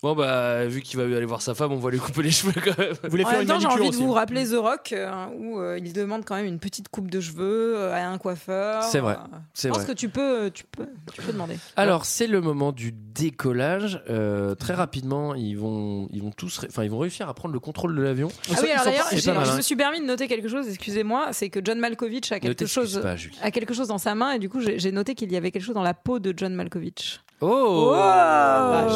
[0.00, 2.52] Bon bah vu qu'il va aller voir sa femme, on va lui couper les cheveux
[2.54, 2.92] quand même.
[3.02, 5.58] Vous voulez En faire même temps, j'ai envie de vous rappeler The Rock, euh, où
[5.58, 8.84] euh, il demande quand même une petite coupe de cheveux euh, à un coiffeur.
[8.84, 9.92] C'est vrai, Euh, c'est Je pense vrai.
[9.92, 11.56] que tu peux, tu peux, tu peux demander.
[11.74, 14.00] Alors c'est le moment du décollage.
[14.08, 17.52] Euh, très rapidement, ils vont, ils vont tous, ré- enfin ils vont réussir à prendre
[17.52, 18.28] le contrôle de l'avion.
[18.52, 19.56] Ah oui, alors d'ailleurs, mal, je hein.
[19.56, 23.00] me suis permis de noter quelque chose, excusez-moi, c'est que John Malkovich a quelque chose,
[23.02, 25.36] pas, a quelque chose dans sa main, et du coup, j'ai j'ai noté qu'il y
[25.36, 27.20] avait quelque chose dans la peau de John Malkovich.
[27.40, 28.86] Oh, Ah,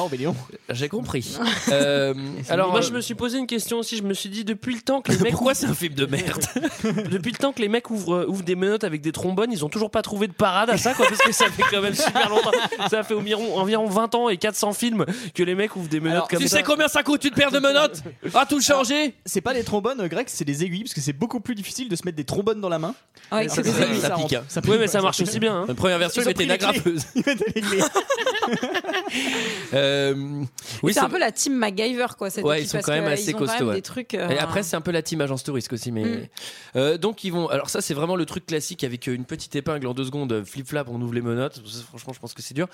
[0.00, 0.34] embellion.
[0.70, 1.36] j'ai compris.
[1.70, 2.14] Euh,
[2.48, 4.74] alors moi euh, je me suis posé une question aussi, je me suis dit depuis
[4.74, 6.42] le temps que les mecs pourquoi c'est un film de merde
[7.10, 9.64] depuis le temps que les mecs ouvrent, euh, ouvrent des menottes avec des trombones, ils
[9.64, 11.94] ont toujours pas trouvé de parade à ça quoi parce que ça fait quand même
[11.94, 12.52] super longtemps.
[12.90, 16.14] Ça fait environ environ 20 ans et 400 films que les mecs ouvrent des menottes
[16.16, 16.58] Alors, comme Tu ça.
[16.58, 18.02] sais combien ça coûte une paire de menottes?
[18.34, 21.12] A tout changé C'est pas des trombones, euh, Greg, c'est des aiguilles parce que c'est
[21.12, 22.94] beaucoup plus difficile de se mettre des trombones dans la main.
[23.30, 24.00] Ouais, Alors, c'est des ça- aiguilles.
[24.00, 24.34] ça Ça pique, rentre.
[24.36, 24.44] hein.
[24.48, 25.54] Ça Oui, mais ça marche aussi bien.
[25.62, 25.64] hein.
[25.68, 26.82] La première version, Ils il ont pris les clés.
[27.14, 27.22] Ils
[27.54, 27.77] les clés.
[29.74, 30.42] Euh,
[30.82, 32.30] oui, c'est un peu la team MacGyver, quoi.
[32.30, 33.74] Cette Ouais, équipe, ils sont parce quand même que, assez costauds, même ouais.
[33.74, 34.14] des trucs.
[34.14, 36.28] euh, Et après, c'est un peu la team agence touriste aussi, mais Mm.
[36.76, 37.48] Euh, donc ils vont.
[37.48, 40.66] Alors ça, c'est vraiment le truc classique avec une petite épingle en deux secondes, flip
[40.68, 41.56] flap, on ouvre les menottes.
[41.66, 42.66] Ça, franchement, je pense que c'est dur.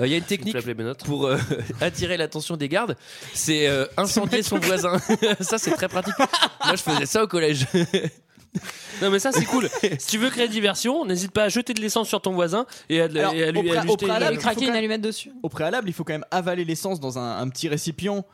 [0.00, 0.56] Euh, Il y a une technique
[1.04, 1.38] pour euh,
[1.80, 2.96] attirer l'attention des gardes,
[3.32, 4.98] c'est euh, incendier son voisin.
[5.40, 6.14] ça, c'est très pratique.
[6.18, 7.66] Moi, je faisais ça au collège.
[9.00, 9.68] Non mais ça c'est cool.
[9.98, 13.00] si tu veux créer diversion, n'hésite pas à jeter de l'essence sur ton voisin et
[13.00, 13.92] à, Alors, et à lui, au pré- à lui au
[14.40, 15.32] jeter une- il allumette dessus.
[15.42, 18.24] Au préalable, il faut quand même avaler l'essence dans un, un petit récipient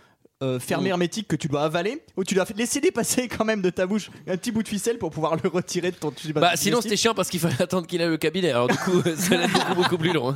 [0.41, 0.93] euh, fermé Mm.
[0.93, 4.09] hermétique que tu dois avaler, où tu dois laisser dépasser quand même de ta bouche
[4.29, 6.13] un petit bout de ficelle pour pouvoir le retirer de ton.
[6.13, 8.51] tu sais pas, Bah, sinon, c'était chiant parce qu'il fallait attendre qu'il ait le cabinet.
[8.53, 10.29] Alors, du coup, ça allait être beaucoup, beaucoup plus long.
[10.31, 10.35] hein.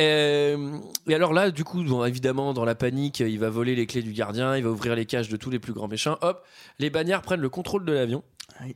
[0.00, 3.86] Euh, et alors là, du coup, bon, évidemment, dans la panique, il va voler les
[3.86, 6.16] clés du gardien, il va ouvrir les cages de tous les plus grands méchants.
[6.22, 6.44] Hop,
[6.78, 8.22] les bagnards prennent le contrôle de l'avion.
[8.64, 8.74] Oui.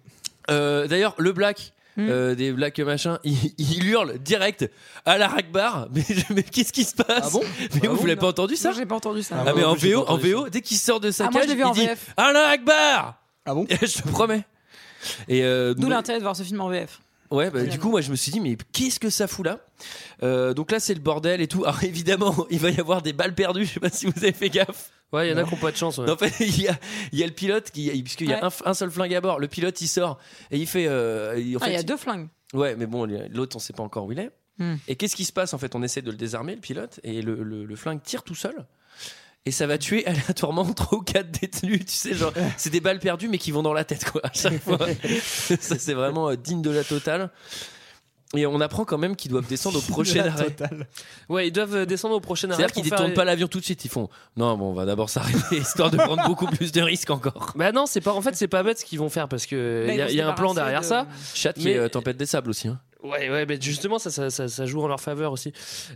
[0.51, 1.73] Euh, D'ailleurs, le black.
[1.97, 2.07] Mm.
[2.09, 4.71] euh, des black machin, il, il hurle direct
[5.05, 5.89] à la Ragbar.
[5.93, 7.41] Mais, mais qu'est-ce qui se passe Ah bon?
[7.43, 8.71] Mais Ah vous, bon vous l'avez pas entendu ça?
[8.73, 9.43] J'ai pas entendu ça.
[9.45, 11.43] Ah, mais en ouais, j'ai VO, en VO, dès qu'il sort de sa Ah, moi,
[11.43, 12.15] je cage, l'ai vu en il dit VF.
[12.17, 13.67] Allah Akbar Ah bon?
[13.69, 14.45] Je te promets.
[15.29, 17.01] Et euh, D'où l'intérêt de voir ce film en VF.
[17.33, 19.59] Ouais, bah, du coup, moi, je me suis dit, mais qu'est-ce que ça fout là?
[20.23, 21.65] Euh, Donc là, c'est le bordel et tout.
[21.65, 23.65] Alors évidemment, il va y avoir des balles perdues.
[23.67, 24.91] Je sais pas si vous avez fait gaffe.
[25.13, 25.99] Ouais, il y en a qui ont pas de chance.
[25.99, 26.09] ouais.
[26.11, 26.79] En fait, il y a,
[27.13, 28.53] il y a le pilote qui, puisqu'il y a Ouais.
[28.65, 29.39] un, un seul flingue à bord.
[29.41, 30.19] Le pilote, il sort
[30.51, 30.87] et il fait.
[30.87, 32.29] euh, il- en Ah, fait, il y a deux flingues.
[32.53, 34.31] Ouais, mais bon, l'autre, on sait pas encore où il est.
[34.59, 34.77] Hmm.
[34.89, 37.23] Et qu'est-ce qui se passe En fait, on essaie de le désarmer, le pilote, et
[37.23, 38.67] le, le- le flingue tire tout seul.
[39.47, 42.99] Et ça va tuer aléatoirement trois ou quatre détenus, tu sais, genre, c'est des balles
[42.99, 44.79] perdues, mais qui vont dans la tête, quoi, à chaque fois.
[45.61, 47.31] ça, c'est vraiment euh, digne de la totale.
[48.37, 50.55] Et on apprend quand même qu'ils doivent descendre au prochain arrêt.
[51.29, 52.59] Ouais, ils doivent euh, descendre au prochain arrêt.
[52.59, 54.85] C'est-à-dire qu'ils faire détournent pas l'avion tout de suite, ils font non, bon, on va
[54.87, 57.53] d'abord s'arrêter, histoire de prendre beaucoup plus de risques encore.
[57.57, 58.13] Bah non, c'est pas.
[58.13, 60.11] En fait, c'est pas bête ce qu'ils vont faire parce que Bah, il y a,
[60.11, 61.07] y un plan derrière de- ça.
[61.35, 62.69] Chat qui Mais- est euh, tempête des sables aussi.
[62.69, 62.79] hein.
[63.03, 65.53] Ouais, ouais, mais justement, ça, ça, ça, ça joue en leur faveur aussi.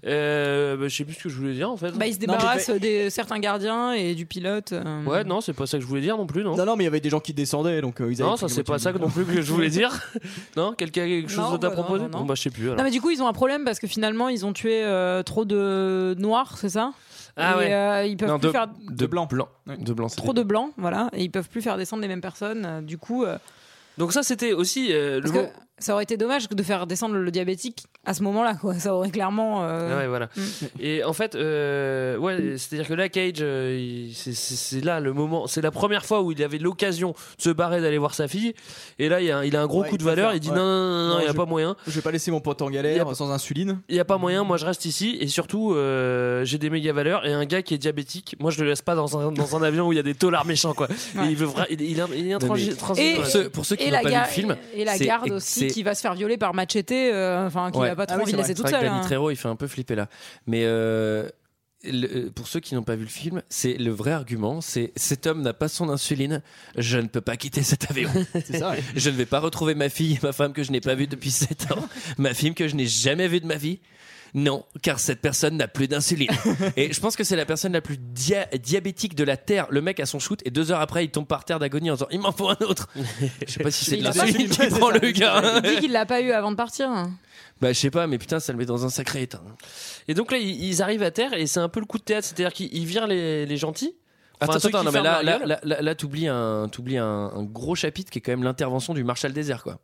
[0.07, 1.91] Euh, bah, je sais plus ce que je voulais dire en fait.
[1.93, 4.73] Bah, ils se Non, débarrassent des certains gardiens et du pilote.
[4.73, 5.05] euh.
[5.05, 6.57] Ouais, non, c'est pas ça que je voulais dire non plus, non.
[6.57, 8.37] Non, non, mais il y avait des gens qui descendaient, donc euh, ils avaient Non,
[8.37, 9.91] pris ça c'est pas ça non plus que je voulais dire.
[10.57, 12.19] non, quelqu'un a quelque chose Non, d'autre à bah non, proposer non, non.
[12.21, 12.65] Bon, bah je sais plus.
[12.67, 12.77] alors.
[12.79, 15.23] Non, mais du coup, ils ont un problème parce que finalement, ils ont tué euh,
[15.23, 16.93] trop de noirs, c'est ça?
[17.37, 17.75] Ah et, ouais.
[17.75, 19.27] euh, ils peuvent Non, plus de, faire de blanc.
[19.27, 19.49] blanc.
[19.67, 20.07] De blanc.
[20.09, 22.65] trop de blanc, voilà, et ils peuvent plus faire descendre les mêmes personnes.
[22.65, 23.37] euh, Du coup, euh,
[23.99, 25.33] Donc ça, c'était aussi euh, le parce
[25.79, 28.75] ça aurait été dommage de faire descendre le diabétique à ce moment-là, quoi.
[28.79, 29.65] Ça aurait clairement.
[29.65, 30.29] euh, Ah ouais, voilà.
[30.37, 30.41] Mm.
[30.81, 35.61] Et en fait, euh, ouais, c'est-à-dire que là, Cage, euh, c'est- là le moment, c'est
[35.63, 38.55] la première fois où il avait l'occasion de se barrer d'aller voir sa fille.
[38.99, 40.29] Et là, il a, il a un gros Ouais, coup de valeur.
[40.31, 40.57] faire, Il dit ouais.
[40.57, 41.77] non, non, non, non, il n'y a je- pas moyen.
[41.87, 43.81] Je vais pas laisser mon pote en galère sans insuline.
[43.89, 46.93] Il n'y a pas moyen, moi je reste ici et surtout euh, j'ai des méga
[46.93, 49.57] valeurs et un gars qui est diabétique, moi je le laisse pas dans un, dans
[49.57, 50.89] un avion où il y a des taulards méchants quoi.
[50.91, 54.01] Et il veut il, il, il est Et, Pour ceux- pour ceux qui n'ont la
[54.03, 56.93] pas vu le film, et la garde aussi qui va se faire violer par Machete,
[56.93, 57.89] euh, enfin qui Ouais.
[57.89, 58.83] va pas trop Ah oui, envie de laisser toute seule.
[58.85, 59.03] Danny hein.
[59.05, 60.09] Trejo, il fait un peu flipper là.
[60.47, 61.29] Mais euh,
[61.85, 65.27] le- pour ceux qui n'ont pas vu le film, c'est le vrai argument, c'est cet
[65.27, 66.43] homme n'a pas son insuline,
[66.79, 68.11] je ne peux pas quitter cet avion.
[68.35, 68.83] C'est ça, ouais.
[68.97, 71.31] Je ne vais pas retrouver ma fille, ma femme que je n'ai pas vue depuis
[71.31, 73.81] 7 ans, ma fille que je n'ai jamais vue de ma vie.
[74.37, 76.29] Non, car cette personne n'a plus d'insuline.
[76.77, 79.69] Et je pense que c'est la personne la plus dia- diabétique de la Terre.
[79.71, 81.95] Le mec a son shoot et deux heures après, il tombe par terre d'agonie en
[81.95, 82.89] disant Il m'en faut un autre.
[83.47, 85.61] Je sais pas si c'est de l'insuline su- qui prend le gars.
[85.65, 86.91] Il dit qu'il l'a pas eu avant de partir.
[87.61, 89.41] Bah, je sais pas, mais putain, ça le met dans un sacré état.
[90.09, 92.27] Et donc là ils, arrivent à terre et c'est un peu le coup de théâtre,
[92.27, 93.95] c'est-à-dire qu'ils virent les, les gentils.
[94.41, 97.43] Enfin, Attends, attends, non, mais là, là, là, là, là, t'oublies un, t'oublies un, un
[97.45, 99.79] gros chapitre qui est quand même l'intervention du Marshal Désert, quoi.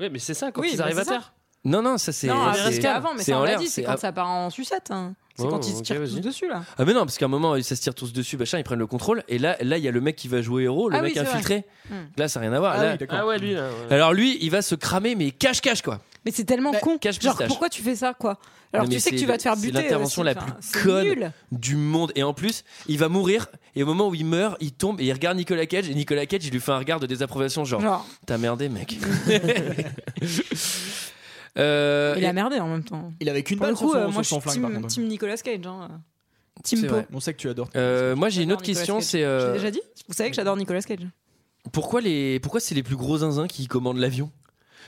[0.00, 1.12] Ouais, mais c'est ça quand Oui, ils bah, arrivent à ça.
[1.12, 1.34] terre.
[1.64, 2.26] Non, non, ça c'est.
[2.26, 4.28] Non, c'est- avant, mais c'est ça on en l'a dit, c'est c'est quand ça part
[4.28, 4.90] en sucette.
[4.90, 5.14] hein.
[5.36, 6.62] C'est Oh, quand ils se tirent tous dessus là.
[6.78, 8.78] Ah, mais non, parce qu'à un moment, ils se tirent tous dessus, machin, ils prennent
[8.78, 10.96] le contrôle, et là, là, il y a le mec qui va jouer héros, le
[10.96, 11.64] Ah mec oui, c'est infiltré.
[11.90, 11.94] Hmm.
[12.16, 12.74] Là, ça n'a rien à voir.
[12.76, 13.06] Ah Là- oui.
[13.10, 13.68] Ah ouais, lui là.
[13.68, 13.94] ouais.
[13.94, 16.00] Alors lui, il va se cramer, mais cache-cache, quoi.
[16.24, 16.98] Mais c'est tellement con.
[16.98, 18.38] cache Genre pourquoi tu fais ça quoi?
[18.72, 19.82] Alors Non, tu sais que c'est- tu vas te faire c'est buter.
[19.82, 20.26] l'intervention aussi.
[20.34, 21.32] la plus c'est conne nul.
[21.50, 22.12] du monde.
[22.14, 25.04] Et en plus, il va mourir, et au moment où il meurt, il tombe, et
[25.06, 27.80] il regarde Nicolas Cage, et Nicolas Cage, il lui fait un regard de désapprobation, genre,
[27.80, 28.06] Genre.
[28.26, 28.98] t'as merdé, mec.
[31.58, 33.12] Euh, Il et- a merdé en même temps.
[33.20, 34.70] Il avait qu'une balle sur coup, son, euh, sur moi je son suis flingue, par
[34.70, 34.94] team, contre.
[34.94, 35.66] team Nicolas Cage.
[35.66, 35.88] Hein.
[36.62, 36.88] Team Po.
[36.88, 37.06] vrai.
[37.12, 37.70] On sait que tu adores.
[37.76, 39.26] Euh, moi, j'ai une autre question, c'est Cage.
[39.26, 41.06] euh, J'ai déjà dit Vous savez que j'adore Nicolas Cage.
[41.72, 44.30] pourquoi les pourquoi c'est les plus gros zinzins qui commandent l'avion?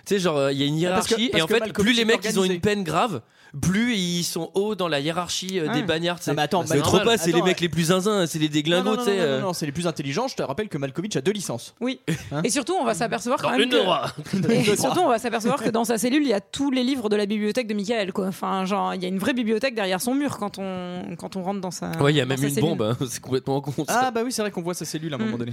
[0.07, 1.47] Tu sais, genre euh, il y a une Ah, parce que- hiérarchie parce et en
[1.47, 3.23] fait, plus les mecs ils ont une peine grave,
[3.61, 5.87] plus ils sont hauts dans la hiérarchie euh, Ah des ouais.
[5.87, 6.19] bagnards.
[6.19, 6.31] tu sais.
[6.31, 8.39] Non, mais attends, c'est Mal- trop pas, c'est les Attends, mecs les plus zinzins, c'est
[8.39, 9.17] les Non, déglingos, non, tu non, sais.
[9.17, 9.41] non, euh.
[9.41, 10.27] non, non, c'est les plus intelligents.
[10.29, 11.75] Je te rappelle que Malkovich a deux licences.
[11.81, 12.01] Oui.
[12.31, 13.77] Hein Et surtout, on va s'apercevoir quand Dans même une que...
[13.83, 14.07] droit.
[14.51, 17.09] Et surtout, on va s'apercevoir que dans sa cellule, il y a tous les livres
[17.09, 18.13] de la bibliothèque de Michael.
[18.13, 18.29] Quoi.
[18.29, 21.43] Enfin, genre, il y a une vraie bibliothèque derrière son mur quand on, quand on
[21.43, 21.91] rentre dans sa.
[22.03, 22.71] Ouais, il y a dans même sa une cellule.
[22.71, 23.73] bombe, hein, c'est complètement con.
[23.87, 24.01] ça.
[24.07, 25.39] Ah bah oui, c'est vrai qu'on voit sa cellule à un moment Mm.
[25.41, 25.53] donné.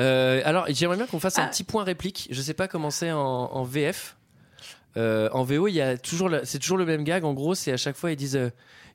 [0.00, 1.48] Euh, alors, j'aimerais bien qu'on fasse un Ah.
[1.48, 2.28] petit point réplique.
[2.30, 4.16] Je sais pas comment c'est en, en VF.
[4.98, 7.24] Euh, en VO, il y a toujours, c'est toujours le même gag.
[7.24, 8.50] En gros, c'est à chaque fois ils disent euh,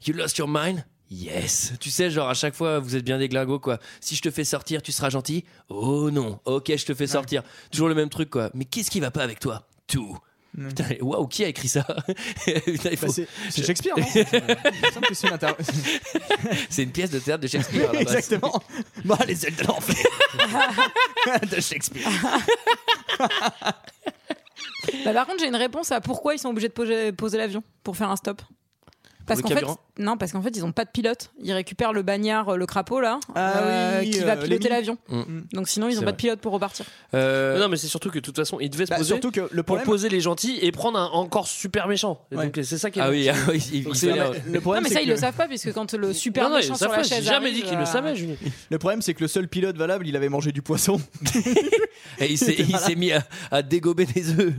[0.05, 0.85] You lost your mind?
[1.09, 1.73] Yes.
[1.79, 3.77] Tu sais, genre à chaque fois, vous êtes bien des glingos, quoi.
[4.01, 5.45] Si je te fais sortir, tu seras gentil?
[5.69, 6.39] Oh non.
[6.45, 7.43] Ok, je te fais sortir.
[7.71, 8.49] Toujours le même truc, quoi.
[8.53, 9.67] Mais qu'est-ce qui va pas avec toi?
[9.87, 10.17] Tout.
[10.55, 11.85] Putain, waouh, qui a écrit ça?
[12.47, 14.05] Il faut- Bah, c'est Shakespeare, non?
[15.13, 15.47] C'est une inter-
[16.69, 17.89] C'est une pièce de théâtre de Shakespeare.
[17.89, 18.15] à la base.
[18.15, 18.61] Exactement.
[19.05, 20.05] Bah, les ailes de l'enfer
[21.51, 22.07] de Shakespeare.
[25.06, 27.63] Bah, par contre, j'ai une réponse à pourquoi ils sont obligés de poser, poser l'avion
[27.84, 28.41] pour faire un stop.
[29.25, 29.65] Parce qu'en fait,
[29.99, 31.31] non, parce qu'en fait, ils ont pas de pilote.
[31.41, 34.75] Ils récupèrent le bagnard, euh, le crapaud là, Ah oui, qui va euh, piloter Lemmy.
[34.75, 34.97] l'avion.
[35.09, 35.23] Mm.
[35.53, 36.86] Donc sinon, ils C'est ont pas de pilote pour repartir.
[37.13, 39.31] Euh, Non, mais c'est surtout que de toute façon, il devait se Bah, poser surtout
[39.31, 42.25] que le pour poser les gentils et prendre un encore super méchant.
[42.31, 42.45] Ouais.
[42.45, 43.01] Donc c'est ça qui est.
[43.01, 45.15] ah oui, ah oui, il- l'air- Le Non, problème, mais c'est ça, que ils le
[45.17, 47.53] savent pas, puisque quand le super Non, non, méchant ils sur la chaise jamais arrive,
[47.55, 48.38] dit qu'il le euh, savait, Julie.
[48.69, 50.99] le problème, c'est que le seul pilote valable, il avait mangé du poisson.
[52.19, 53.12] Et il s'est, il s'est mis
[53.51, 54.53] à, dégober des œufs.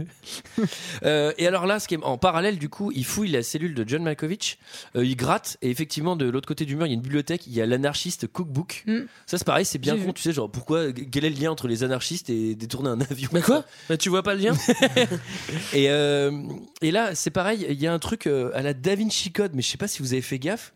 [1.04, 3.74] Euh, et alors là, ce qui est en parallèle, du coup, il fouille la cellule
[3.74, 4.53] de John Malkovich,
[4.96, 7.46] euh, il gratte, et effectivement, de l'autre côté du mur, il y a une bibliothèque,
[7.46, 8.84] il y a l'anarchiste Cookbook.
[8.86, 9.00] Mm.
[9.26, 10.12] Ça, c'est pareil, c'est bien con, vu.
[10.14, 13.28] tu sais, genre, pourquoi, quel est le lien entre les anarchistes et détourner un avion
[13.32, 13.64] Mais quoi?
[13.88, 14.54] Bah, Tu vois pas le lien?
[15.72, 16.30] Et, euh,
[16.82, 19.52] et là, c'est pareil, il y a un truc euh, à la Da Vinci Code,
[19.54, 20.72] mais je sais pas si vous avez fait gaffe.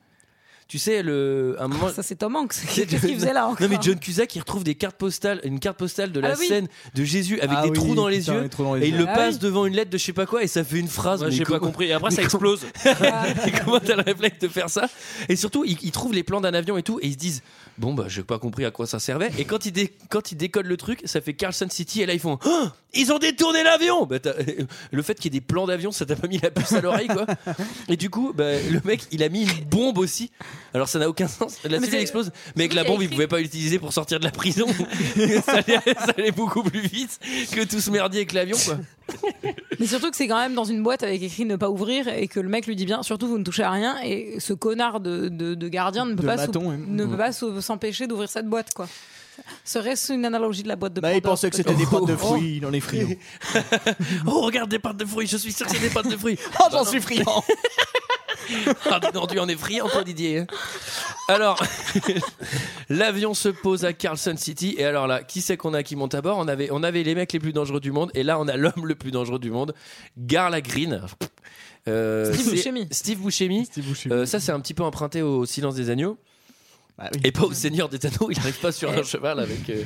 [0.69, 1.87] Tu sais, le, un moment.
[1.89, 2.53] Ah, Ça, c'est Tom Hanks.
[2.53, 5.41] C'est- Qu'est-ce qu'il faisait là encore Non mais John Cusack il retrouve des cartes postales,
[5.45, 6.47] une carte postale de la Ah oui.
[6.47, 8.89] scène de Jésus avec Ah des oui, trous dans les putain, yeux dans les et
[8.91, 9.41] il le Ah passe oui.
[9.41, 11.23] devant une lettre de je sais pas quoi et ça fait une phrase.
[11.23, 11.87] Ouais, J'ai pas compris.
[11.87, 12.67] Et après, ça explose.
[13.47, 14.89] Et comment t'as le réflexe de faire ça
[15.31, 17.43] Et surtout, ils, ils trouvent les plans d'un avion et tout, et ils se disent
[17.79, 19.31] Bon, bah, j'ai pas compris à quoi ça servait.
[19.39, 22.13] Et quand ils, dé- quand ils décodent le truc, ça fait Carlson City, et là,
[22.13, 24.17] ils font Oh, Ils ont détourné l'avion bah,
[24.93, 26.81] Le fait qu'il y ait des plans d'avion, ça t'a pas mis la puce à
[26.81, 27.27] l'oreille, quoi.
[27.89, 30.31] Et du coup, bah, le mec, il a mis une bombe aussi.
[30.73, 31.59] Alors, ça n'a aucun sens.
[31.65, 34.31] La c'est- explose, mais avec la bombe, il pouvait pas l'utiliser pour sortir de la
[34.31, 34.67] prison.
[35.45, 37.21] ça, allait, ça allait beaucoup plus vite
[37.53, 38.79] que tout ce merdier avec l'avion, quoi.
[39.81, 42.29] Mais surtout que c'est quand même dans une boîte avec écrit ne pas ouvrir et
[42.29, 45.01] que le mec lui dit bien surtout vous ne touchez à rien et ce connard
[45.01, 47.11] de, de, de gardien ne peut De pas, maton, ne Mm.
[47.11, 48.87] peut pas s'ou- s'empêcher d'ouvrir cette boîte quoi.
[49.65, 52.15] Serait-ce une analogie de la boîte de Bah, il pensait que c'était des pâtes de
[52.15, 52.17] Oh.
[52.19, 53.09] fruits dans les friyos.
[54.27, 56.39] Oh, regarde des pâtes de fruits, je suis sûr que c'est des pâtes de fruits.
[56.61, 57.43] Oh, j'en suis friand
[58.91, 60.45] Ah, non, tu en es friand, toi, Didier.
[61.29, 61.63] Alors,
[62.89, 64.75] l'avion se pose à Carlson City.
[64.79, 66.39] Et alors là, qui c'est qu'on a qui monte à bord?
[66.39, 68.11] On avait, on avait les mecs les plus dangereux du monde.
[68.15, 69.75] Et là, on a l'homme le plus dangereux du monde,
[70.17, 71.03] Garla Green.
[71.87, 72.89] Euh, Steve c'est- Buscemi.
[72.91, 73.69] Steve Buscemi.
[74.11, 76.19] Euh, ça, c'est un petit peu emprunté au Silence des Agneaux.
[77.25, 79.71] Et pas au Seigneur des Anneaux, il n'arrive pas sur un cheval avec.
[79.71, 79.85] euh,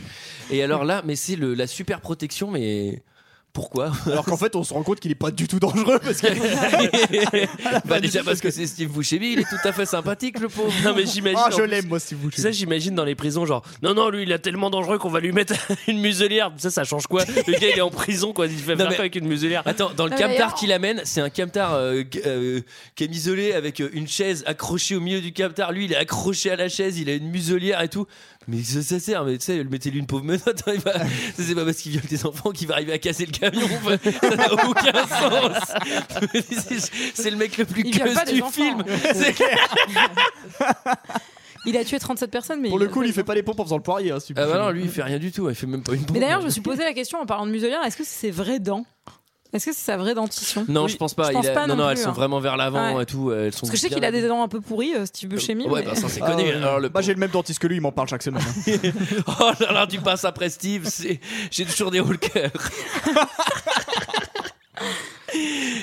[0.51, 3.03] Et alors là, mais c'est le- la super protection, mais
[3.53, 3.93] pourquoi?
[4.07, 6.29] Alors qu'en fait, on se rend compte qu'il est pas du tout dangereux parce que.
[7.87, 10.73] Bah déjà parce que c'est Steve Buscemi, il est tout à fait sympathique le pauvre.
[10.85, 11.39] Non mais j'imagine.
[11.43, 12.43] Ah, je l'aime, moi, Steve Buscemi.
[12.43, 15.21] Ça, j'imagine dans les prisons, genre, non, non, lui, il est tellement dangereux qu'on va
[15.21, 15.55] lui mettre
[15.89, 16.51] une muselière.
[16.59, 17.25] Ça, ça change quoi?
[17.47, 18.47] Le gars, il est en prison, quoi.
[18.47, 19.63] Il fait Non, faire quoi avec une muselière?
[19.67, 22.61] Attends, dans le camtar qu'il amène, c'est un camtar euh, qui- euh,
[22.97, 25.73] qui est isolé avec euh, une chaise accrochée au milieu du camtar.
[25.73, 28.07] Lui, il est accroché à la chaise, il a une muselière et tout.
[28.49, 30.63] Mais ça, sert, mais tu sais, mettez-lui une pauvre menotte.
[30.67, 31.05] hein, il va- ça,
[31.39, 33.67] c'est pas parce qu'il viole des enfants qu'il va arriver à casser le camion.
[33.77, 35.73] Enfin, ça n'a aucun sens.
[37.15, 38.85] C'est- le mec le plus queuse du film.
[39.15, 39.35] C'est-
[41.65, 42.69] Il a tué 37 personnes, mais.
[42.71, 44.11] Pour le coup, il fait pas les pompes en faisant le poirier.
[44.11, 45.49] Hein, Ah bah non, lui, il fait rien du tout.
[45.49, 46.11] Il fait même pas une pompe.
[46.15, 48.19] Mais d'ailleurs, je me suis posé la question en parlant de muselière est-ce que c'est
[48.27, 48.85] ses vraies dents
[49.53, 51.29] Est-ce que c'est sa vraie dentition Non, je pense pas.
[51.29, 52.13] Je pense Il a- pas non, non non, elles sont hein.
[52.13, 53.03] vraiment vers l'avant Ouais.
[53.03, 53.31] et tout.
[53.33, 55.29] Elles sont Parce que je sais qu'il a des dents un peu pourries, euh, Steve
[55.29, 55.67] Buscemi.
[55.69, 56.45] Ouais, mais- bah ça c'est Ah connu.
[56.45, 56.53] ouais.
[56.55, 58.43] Alors, le Bah, j'ai le même dentiste que lui, il m'en parle chaque semaine.
[58.43, 58.73] hein.
[59.41, 62.51] Oh là là, tu passes après Steve, c'est- j'ai toujours des hauts le cœur.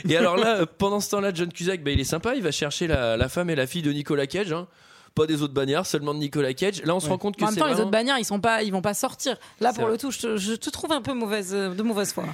[0.08, 2.52] et alors là, euh, pendant ce temps-là, John Cusack, bah, il est sympa, il va
[2.52, 4.52] chercher la, la femme et la fille de Nicolas Cage.
[4.52, 4.68] hein.
[5.16, 6.82] Pas des autres bannières, seulement de Nicolas Cage.
[6.84, 8.64] Là, on se rend compte que En même temps, les autres bannières, ils sont pas,
[8.64, 9.38] ils vont pas sortir.
[9.60, 9.94] Là, pour vrai.
[9.94, 12.26] le tout, je te, je te trouve un peu mauvaise, de mauvaise foi.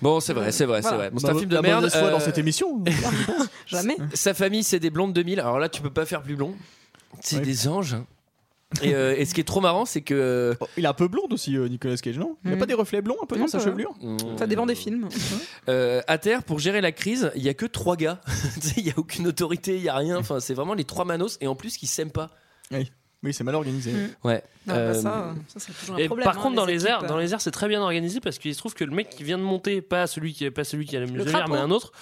[0.00, 1.10] Bon, c'est vrai, c'est vrai, c'est vrai.
[1.10, 1.76] Bon, c'est Bah, un film de la merde.
[1.82, 2.82] mauvaise foi euh, dans cette émission.
[3.66, 3.96] Jamais.
[4.14, 5.40] Sa famille, c'est des blondes 2000.
[5.40, 6.54] Alors là, tu peux pas faire plus blond.
[7.20, 7.96] C'est des anges.
[8.82, 10.56] Et, euh, et ce qui est trop marrant, c'est que.
[10.60, 12.36] Oh, il est un peu blonde aussi, euh, Nicolas Cage, non?
[12.44, 12.58] Il a Mhm.
[12.60, 13.92] pas des reflets blonds un peu dans sa chevelure?
[14.38, 15.08] Ça dépend des films.
[15.68, 18.20] Euh, à terre, pour gérer la crise, il y a que trois gars.
[18.76, 20.16] Il y a aucune autorité, il y a rien.
[20.18, 22.30] Enfin, c'est vraiment les trois manos et en plus qui s'aiment pas.
[22.70, 22.90] Oui,
[23.22, 23.92] oui c'est mal organisé.
[24.24, 24.42] Ouais.
[24.66, 26.24] Bah, ça, ça, c'est toujours un Et problème.
[26.24, 28.52] par hein, contre, dans les airs, dans les airs, c'est très bien organisé parce qu'il
[28.54, 30.96] se trouve que le mec qui vient de monter, pas celui qui, pas celui qui
[30.96, 31.92] a la muselière, mais un autre.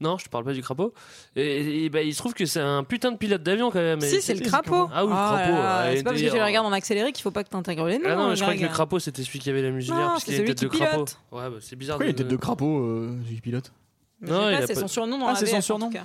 [0.00, 0.94] Non, je te parle pas du crapaud.
[1.36, 4.00] Et, et bah, il se trouve que c'est un putain de pilote d'avion quand même.
[4.00, 4.88] Si, c'est le crapaud.
[4.92, 5.52] Ah oui, le là crapaud.
[5.52, 7.86] ouais, C'est pas parce que tu le regardes en accéléré qu'il faut pas que t'intègres
[7.86, 8.04] les noms.
[8.08, 10.06] Ah non, mais je crois que le crapaud c'était celui qui avait la muselière Non,
[10.12, 11.04] parce c'est qu'il a une celui tête de qui crapaud.
[11.04, 11.18] pilote.
[11.32, 11.96] Ouais, bah, c'est bizarre.
[11.98, 13.64] Pourquoi il y a de- tête de crapaud, euh, il pilote?
[13.64, 13.72] Je sais
[14.22, 15.86] Non, c'est pas- son surnom dans Ah, c'est son surnom.
[15.88, 16.04] tout cas.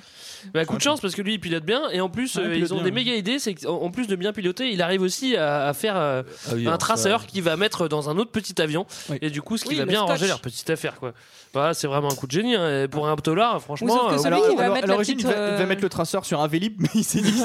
[0.53, 2.55] Bah, coup de chance parce que lui il pilote bien et en plus il euh,
[2.55, 5.01] ils ont bien, des méga idées c'est qu'en en plus de bien piloter il arrive
[5.01, 8.17] aussi à, à faire euh, Ah oui, un traceur ça- qui va mettre dans un
[8.19, 9.17] autre petit avion Oui.
[9.23, 10.09] et du coup ce qui Oui, va bien scotch.
[10.11, 11.13] arranger leur petite affaire quoi
[11.51, 12.85] voilà c'est vraiment un coup de génie hein.
[12.91, 15.65] Pour un dollar franchement euh, Alors, va alors, à l'origine, il, petite, il va euh,
[15.65, 17.39] mettre le traceur sur un Vélib, mais il s'est dit que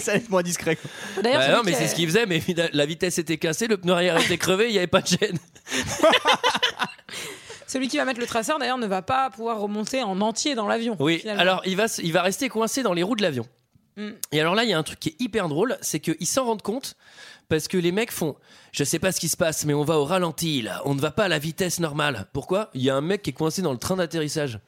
[0.00, 0.76] ça, allait être moins discret.
[1.22, 2.42] D'ailleurs, Bah non, mais c'est a- ce qu'il faisait, mais
[2.72, 5.38] la vitesse était cassée, le pneu arrière était crevé, il n'y avait pas de gêne.
[7.68, 10.66] Celui qui va mettre le traceur, d'ailleurs, ne va pas pouvoir remonter en entier dans
[10.66, 10.96] l'avion.
[10.98, 11.42] Oui, finalement.
[11.42, 13.46] alors il va, il va rester coincé dans les roues de l'avion.
[13.96, 14.10] Mm.
[14.32, 16.46] Et alors là, il y a un truc qui est hyper drôle, c'est qu'ils s'en
[16.46, 16.96] rendent compte
[17.48, 18.36] parce que les mecs font
[18.72, 21.00] Je sais pas ce qui se passe, mais on va au ralenti là, on ne
[21.00, 22.26] va pas à la vitesse normale.
[22.32, 22.70] Pourquoi?
[22.74, 24.60] Il y a un mec qui est coincé dans le train d'atterrissage.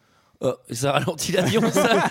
[0.43, 1.87] Oh, ça ralentit l'avion, ça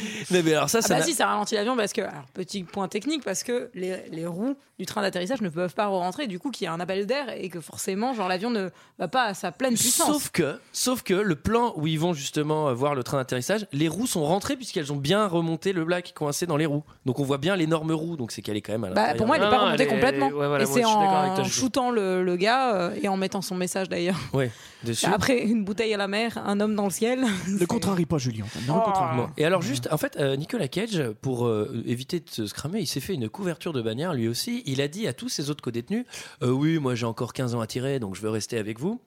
[0.30, 2.86] mais alors ça, Ah ça bah si, ça ralentit l'avion parce que, alors, petit point
[2.88, 6.50] technique, parce que les, les roues du train d'atterrissage ne peuvent pas rentrer, du coup
[6.50, 9.34] qu'il y a un appel d'air et que forcément, genre l'avion ne va pas à
[9.34, 10.06] sa pleine puissance.
[10.06, 13.66] Sauf que, sauf que le plan où ils vont justement euh, voir le train d'atterrissage,
[13.72, 16.84] les roues sont rentrées puisqu'elles ont bien remonté le black coincé dans les roues.
[17.06, 19.26] Donc on voit bien l'énorme roue, donc c'est qu'elle est quand même à Bah, pour
[19.26, 20.28] moi, elle n'est pas remontée complètement.
[20.28, 23.54] ouais, voilà, et c'est en toi, shootant le, le gars euh, et en mettant son
[23.54, 24.18] message d'ailleurs.
[24.34, 24.50] Ouais,
[24.84, 25.06] dessus.
[25.06, 27.24] Après une bouteille à la mer, un homme dans le ciel.
[27.48, 28.44] Ne contrarie pas Julien.
[28.66, 28.74] Ne Oh.
[28.76, 29.26] le contrarie Bon.
[29.26, 29.32] pas.
[29.36, 32.86] Et alors juste, en fait, euh, Nicolas Cage, pour euh, éviter de se cramer, il
[32.86, 34.62] s'est fait une couverture de bannière lui aussi.
[34.66, 36.04] Il a dit à tous ses autres co-détenus,
[36.42, 39.00] Euh, oui, moi j'ai encore 15 ans à tirer, donc je veux rester avec vous.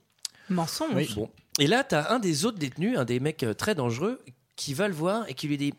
[0.49, 1.15] Mensonge.
[1.15, 1.29] Bon.
[1.59, 4.19] Et là, t'as un des autres détenus, un des mecs euh, très dangereux,
[4.55, 5.73] qui va le voir et qui lui dit,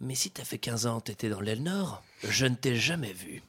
[0.00, 3.42] mais si t'as fait 15 ans, t'étais dans l'aile nord, je ne t'ai jamais vu.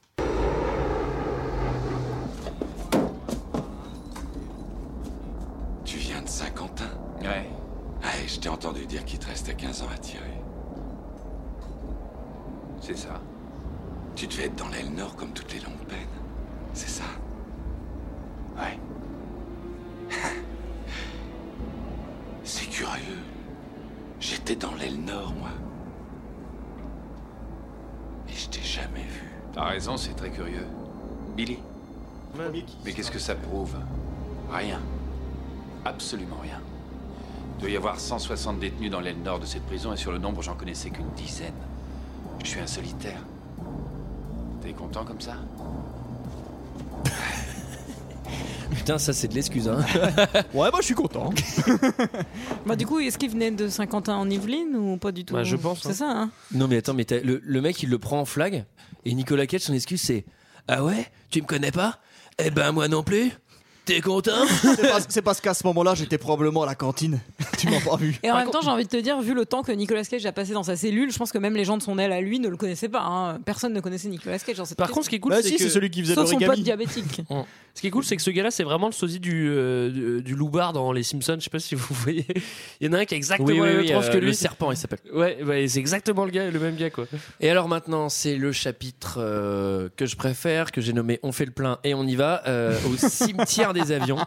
[5.86, 6.90] Tu viens de Saint-Quentin?
[7.22, 7.50] Ouais.
[8.28, 10.42] Je t'ai entendu dire qu'il te restait 15 ans à tirer.
[12.82, 13.22] C'est ça.
[14.16, 15.98] Tu devais être dans l'aile nord comme toutes les longues peines.
[16.74, 17.06] C'est ça
[18.58, 18.78] Ouais.
[22.44, 23.24] C'est curieux.
[24.20, 25.52] J'étais dans l'aile nord, moi.
[28.28, 29.32] Et je t'ai jamais vu.
[29.54, 30.68] T'as raison, c'est très curieux.
[31.38, 31.60] Billy.
[32.84, 33.78] Mais qu'est-ce que ça prouve?
[34.52, 34.82] Rien.
[35.86, 36.60] Absolument rien.
[37.58, 40.20] Il doit y avoir 160 détenus dans l'aile nord de cette prison et sur le
[40.20, 41.54] nombre, j'en connaissais qu'une dizaine.
[42.44, 43.20] Je suis un solitaire.
[44.62, 45.34] T'es content comme ça?
[48.76, 49.68] Putain, ça c'est de l'excuse.
[49.70, 49.80] Hein.
[50.54, 51.32] ouais, bah je suis content.
[52.66, 55.34] Bah, du coup, est-ce qu'il venait de Saint-Quentin en Yvelines ou pas du tout?
[55.34, 55.94] Bah, je pense, C'est hein.
[55.94, 58.66] ça, hein non mais attends, mais t'as- le, le mec il le prend en flag
[59.06, 60.26] et Nicolas Cage son excuse c'est
[60.68, 61.08] Ah ouais?
[61.30, 62.00] Tu me connais pas?
[62.40, 63.32] Eh ben moi non plus.
[63.86, 67.22] T'es content C'est parce, c'est parce qu'à ce moment-là, j'étais probablement à la cantine.
[67.58, 68.18] tu m'as pas vu.
[68.24, 70.26] Et en même temps, j'ai envie de te dire, vu le temps que Nicolas Cage
[70.26, 72.22] a passé dans sa cellule, je pense que même les gens de son aile à
[72.22, 73.02] lui ne le connaissaient pas.
[73.04, 73.40] hein.
[73.46, 74.94] Personne ne connaissait Nicolas Cage dans cette Par pièce.
[74.96, 76.56] contre, ce qui est cool, Bah c'est si, que celui qui faisait Sauf son l'origami.
[76.56, 77.22] pote diabétique.
[77.78, 80.24] Ce qui est cool, c'est que ce gars-là, c'est vraiment le sosie du, euh, du,
[80.24, 81.36] du loupard dans Les Simpsons.
[81.38, 82.26] Je sais pas si vous voyez.
[82.82, 84.26] Il y en a un qui a exactement Oui, oui, la même euh, que lui.
[84.26, 84.98] le serpent il s'appelle.
[85.14, 87.06] Ouais, ouais, c'est exactement le gars, le même gars quoi.
[87.40, 91.46] Et alors maintenant, c'est le chapitre euh, que je préfère, que j'ai nommé On fait
[91.46, 94.18] le plein et on y va, euh, au cimetière des avions.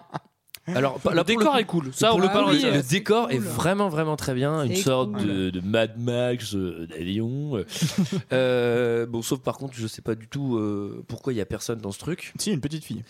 [0.75, 1.91] Alors, Le là, décor coup- est cool.
[1.93, 2.51] Ça, on le le parle.
[2.53, 5.27] oui, le décor est vraiment vraiment très bien, une sorte cool.
[5.27, 7.53] de, de Mad Max euh, d'avion.
[8.33, 9.07] euh.
[9.07, 11.79] Bon, sauf par contre, je sais pas du tout euh, pourquoi il y a personne
[11.81, 12.33] dans ce truc.
[12.39, 13.03] Si, une petite fille.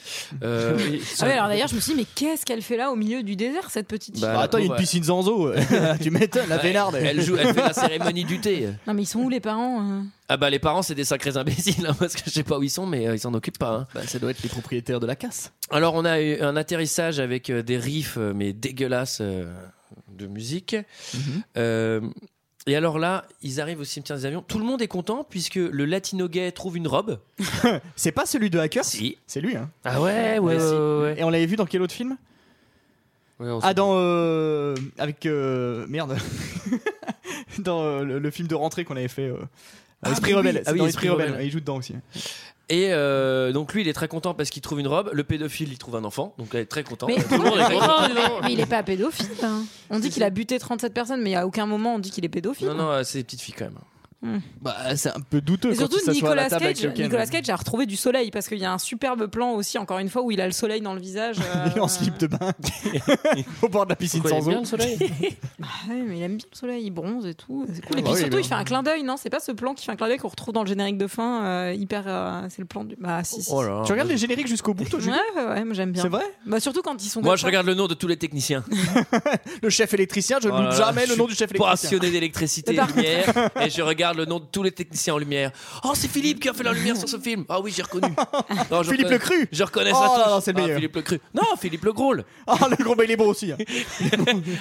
[0.42, 0.78] Euh,
[1.20, 3.22] Ah ouais, alors d'ailleurs, je me suis dit, mais qu'est-ce qu'elle fait là au milieu
[3.22, 4.22] du désert, cette petite fille?
[4.24, 4.78] Bah, Bah, attends, il y a une ouais.
[4.78, 5.52] piscine Zanzo.
[6.02, 6.94] tu m'étonnes, la vénarde.
[6.96, 8.68] elle joue, elle fait la cérémonie du thé.
[8.86, 11.36] Non, mais ils sont où les parents hein Ah bah les parents c'est des sacrés
[11.36, 13.58] imbéciles hein, parce que je sais pas où ils sont mais euh, ils s'en occupent
[13.58, 13.70] pas.
[13.74, 13.86] hein.
[13.94, 15.52] Bah, ça doit être les propriétaires de la casse.
[15.70, 20.76] Alors on a eu un atterrissage avec euh, des riffs euh, mais dégueulasses de musique.
[21.56, 22.00] Euh,
[22.66, 24.42] et alors là, ils arrivent au cimetière des avions.
[24.46, 27.18] Tout le monde est content puisque le latino gay trouve une robe.
[27.96, 28.84] C'est pas celui de Hackers?
[28.84, 29.16] Si.
[29.26, 29.70] C'est lui, hein.
[29.84, 31.14] Ah ouais, ouais.
[31.18, 32.16] Et on l'avait vu dans quel autre film?
[33.40, 33.94] Ouais, Ah, dans.
[34.98, 35.24] avec.
[35.88, 36.16] merde.
[37.58, 39.32] dans le, le film de rentrée qu'on avait fait.
[40.02, 40.38] Ah, Esprit oui.
[40.38, 40.56] Rebelle.
[40.58, 41.32] Ah C'est oui, dans Esprit Esprit Rebelle.
[41.32, 41.46] Rebelle.
[41.46, 41.94] Il joue dedans aussi.
[42.68, 45.10] Et euh, donc lui il est très content parce qu'il trouve une robe.
[45.12, 47.08] Le pédophile il trouve un enfant donc il est très content.
[47.08, 48.08] mais, Tout le monde est très content.
[48.14, 49.26] mais, mais il est pas pédophile.
[49.42, 49.64] hein.
[49.90, 52.28] On dit qu'il a buté 37 personnes, mais à aucun moment on dit qu'il est
[52.28, 52.68] pédophile.
[52.68, 53.74] Non non euh, c'est des petites filles quand même.
[54.60, 56.86] Bah, c'est un peu douteux Et quand surtout, il s'assoit à la Nicolas Cage.
[56.98, 59.98] Nicolas Cage a retrouvé du soleil parce qu'il y a un superbe plan aussi, encore
[59.98, 61.36] une fois, où il a le soleil dans le visage.
[61.72, 62.38] Il est en slip de bain.
[63.62, 64.60] Au bord de la piscine Pourquoi il sans aime eau.
[64.60, 64.98] bien le soleil
[65.58, 67.66] Bah ouais, mais il aime bien le soleil, il bronze et tout.
[67.72, 67.96] C'est cool.
[67.96, 69.52] Ah et bah puis oui, surtout, il fait un clin d'œil, non C'est pas ce
[69.52, 72.04] plan qui fait un clin d'œil qu'on retrouve dans le générique de fin, euh, hyper.
[72.06, 72.96] euh, c'est le plan du.
[73.00, 73.50] Bah si, si.
[73.52, 73.82] Oh là.
[73.86, 76.02] Tu regardes les génériques jusqu'au bout, toi, Ouais, Julien ouais, ouais, moi j'aime bien.
[76.02, 76.24] C'est vrai?
[76.46, 77.22] Bah surtout quand ils sont.
[77.22, 77.46] Moi je ça.
[77.46, 78.64] regarde le nom de tous les techniciens.
[79.62, 81.70] Le chef électricien, je ne Oh jamais le nom du chef électricien.
[81.70, 85.50] Passionné d'électricité lumière et je regarde le nom de tous les techniciens en lumière.
[85.84, 87.44] Oh, c'est Philippe qui a fait la lumière sur ce film.
[87.48, 88.08] Ah oui, j'ai reconnu.
[88.70, 89.48] Non, je Philippe reconnais- Le Cru.
[89.52, 90.00] Je reconnais Oh ça.
[90.18, 90.30] là tous.
[90.30, 90.76] là, c'est le Ah, meilleur.
[90.76, 91.20] Philippe Le Cru.
[91.34, 92.14] Non, Philippe Le Gros.
[92.46, 93.52] Ah, le gros, bah, il est beau aussi.
[93.52, 93.56] hein.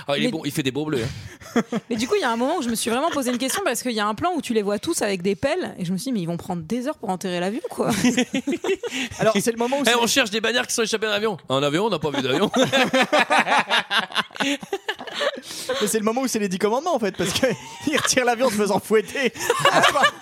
[0.07, 1.03] Ah, il est Mais- bon, il fait des beaux bleus.
[1.03, 1.61] hein.
[1.89, 3.37] Mais du coup, il y a un moment où je me suis vraiment posé une
[3.37, 5.75] question parce qu'il y a un plan où tu les vois tous avec des pelles
[5.77, 7.89] et je me suis dit, mais ils vont prendre des heures pour enterrer l'avion, quoi.
[9.19, 9.83] Alors, c'est le moment où.
[9.83, 11.37] Eh, c'est- on cherche des bannières qui sont échappées d'un avion.
[11.49, 12.51] Un avion, on n'a pas vu d'avion.
[15.81, 18.47] Mais c'est le moment où c'est les 10 commandements en fait, parce qu'il retire l'avion
[18.47, 19.31] en se faisant fouetter.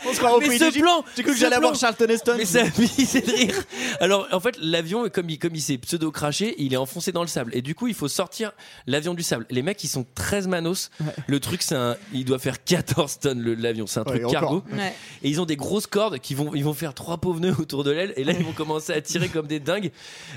[0.05, 0.83] On se croit au Mais pays ce d'Égypte.
[0.83, 1.67] plan, J'ai cru que ce j'allais plan.
[1.69, 2.33] avoir Charlton Heston.
[2.37, 2.61] Mais ça
[3.05, 3.63] c'est de rire.
[3.99, 7.21] Alors en fait, l'avion, comme il, comme il s'est pseudo craché, il est enfoncé dans
[7.21, 7.51] le sable.
[7.55, 8.51] Et du coup, il faut sortir
[8.85, 9.45] l'avion du sable.
[9.49, 10.89] Les mecs, ils sont 13 manos.
[11.27, 13.87] Le truc, c'est un, il doit faire 14 tonnes le- l'avion.
[13.87, 14.31] C'est un Ouais, truc encore.
[14.41, 14.63] cargo.
[14.73, 14.93] Ouais.
[15.23, 17.83] Et ils ont des grosses cordes qui vont, ils vont faire trois pauvres nœuds autour
[17.83, 18.13] de l'aile.
[18.17, 19.91] Et là, ils vont commencer à tirer comme des dingues.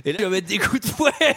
[0.05, 1.11] Et là, ils vont mettre des coups de fouet.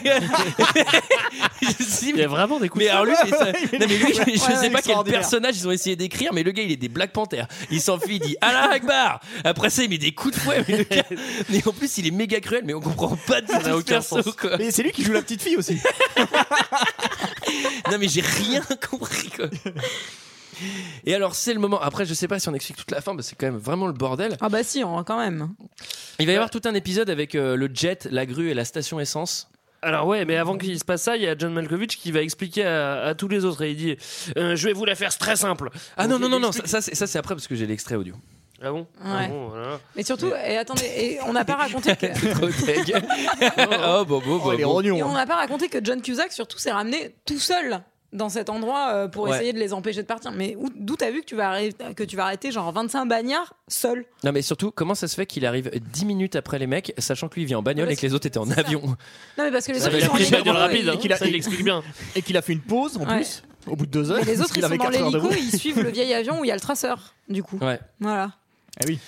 [1.62, 3.30] Je me suis dit, Il y a vraiment des coups mais de alors lui, mais
[3.30, 5.20] ça- non, mais lui, je, je Ouais, sais pas quel extraordinaire.
[5.20, 7.33] personnage ils ont essayé d'écrire, mais le gars il est des Black Panther.
[7.70, 9.20] Il s'enfuit, il dit Allah Akbar.
[9.44, 10.64] Après ça, il met des coups de fouet.
[10.68, 11.04] Mais, le gars-
[11.50, 13.70] mais en plus, il est méga cruel, mais on comprend pas du tout n'a ce
[13.70, 14.34] aucun perso, sens.
[14.36, 14.56] quoi.
[14.58, 15.78] Mais c'est lui qui joue la petite fille aussi.
[17.90, 19.46] Non, mais j'ai rien compris, quoi.
[21.04, 21.80] Et alors, c'est le moment.
[21.80, 23.56] Après, je sais pas si on explique toute la fin, parce que c'est quand même
[23.60, 24.36] vraiment le bordel.
[24.40, 25.50] Ah bah si, on, quand même.
[26.20, 28.64] Il va y avoir tout un épisode avec euh, le jet, la grue et la
[28.64, 29.48] station essence.
[29.84, 32.22] Alors ouais, mais avant qu'il se passe ça, il y a John Malkovich qui va
[32.22, 33.96] expliquer à, à tous les autres et il dit
[34.38, 35.70] euh, je vais vous la faire très simple.
[35.96, 37.94] Ah non, non, non, non, ça, ça, c'est- ça, c'est après parce que j'ai l'extrait
[37.96, 38.14] audio.
[38.62, 39.28] Ah bon, Ah Ouais.
[39.28, 39.78] bon, voilà.
[39.94, 42.06] Mais surtout, et attendez, et on n'a pas raconté que.
[42.34, 42.46] Trop
[44.00, 44.70] oh, bon, bon, bon, il est bon.
[44.72, 44.96] rognon.
[44.96, 45.14] Et on hein.
[45.14, 47.80] n'a pas raconté que John Cusack surtout s'est ramené tout seul
[48.14, 49.34] dans cet endroit euh, pour Ouais.
[49.36, 50.32] essayer de les empêcher de partir.
[50.32, 53.04] Mais où- d'où t'as vu que tu vas arrêter, que tu vas arrêter genre 25
[53.06, 56.66] bagnards seul Non, mais surtout, comment ça se fait qu'il arrive 10 minutes après les
[56.66, 58.80] mecs, sachant que lui il vient en bagnole et que les autres étaient en avion?
[58.86, 60.62] Non mais parce que les autres il ils a sont en pris une hélico, bagnole
[60.62, 60.96] rapide, et- hein.
[60.96, 61.82] qu'il a- ça il explique bien.
[62.16, 63.16] Et qu'il a fait une pause en Ouais.
[63.16, 64.24] plus, au bout de deux heures.
[64.24, 66.54] Les autres ils sont dans l'hélico ils suivent le vieil avion où il y a
[66.54, 67.58] le traceur du coup.
[67.60, 67.80] Ouais.
[68.00, 68.30] Voilà.
[68.80, 68.98] Ah oui.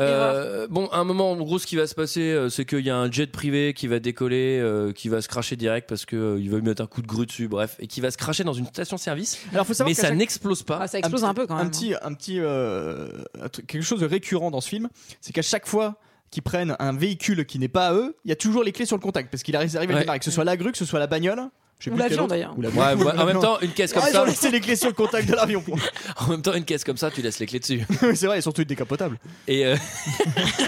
[0.00, 2.80] Euh, bon, à un moment, en gros, ce qui va se passer, euh, c'est qu'il
[2.84, 6.04] y a un jet privé qui va décoller, euh, qui va se cracher direct parce
[6.04, 8.10] que euh, il va lui mettre un coup de grue dessus, bref, et qui va
[8.10, 9.38] se cracher dans une station-service.
[9.52, 10.78] Alors faut savoir Mais ça chaque- n'explose pas.
[10.82, 11.66] Ah, ça explose un, peu quand même.
[11.66, 13.08] un petit, un petit, euh,
[13.40, 14.88] un truc- quelque chose de récurrent dans ce film,
[15.22, 15.96] c'est qu'à chaque fois
[16.30, 18.84] qu'ils prennent un véhicule qui n'est pas à eux, il y a toujours les clés
[18.86, 20.00] sur le contact parce qu'il arrive, arrive à Ouais.
[20.00, 21.48] démarrer, que ce soit la grue, que ce soit la bagnole.
[21.86, 22.54] Ou l'avion, d'ailleurs.
[22.56, 22.80] Ou l'avion.
[22.80, 24.26] Ouais, Ou ouais, en même temps, une caisse comme Ah, ils ont ça.
[24.26, 25.62] laissé les clés sur le contact de l'avion.
[26.16, 27.82] En même temps, une caisse comme ça, tu laisses les clés dessus.
[28.14, 29.18] c'est vrai, et surtout décapotable.
[29.46, 29.76] Et, euh,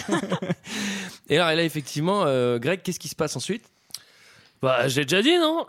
[1.29, 3.65] et alors, et là, effectivement, euh, Greg, qu'est-ce qui se passe ensuite?
[4.63, 5.65] Bah, j'ai déjà dit, non?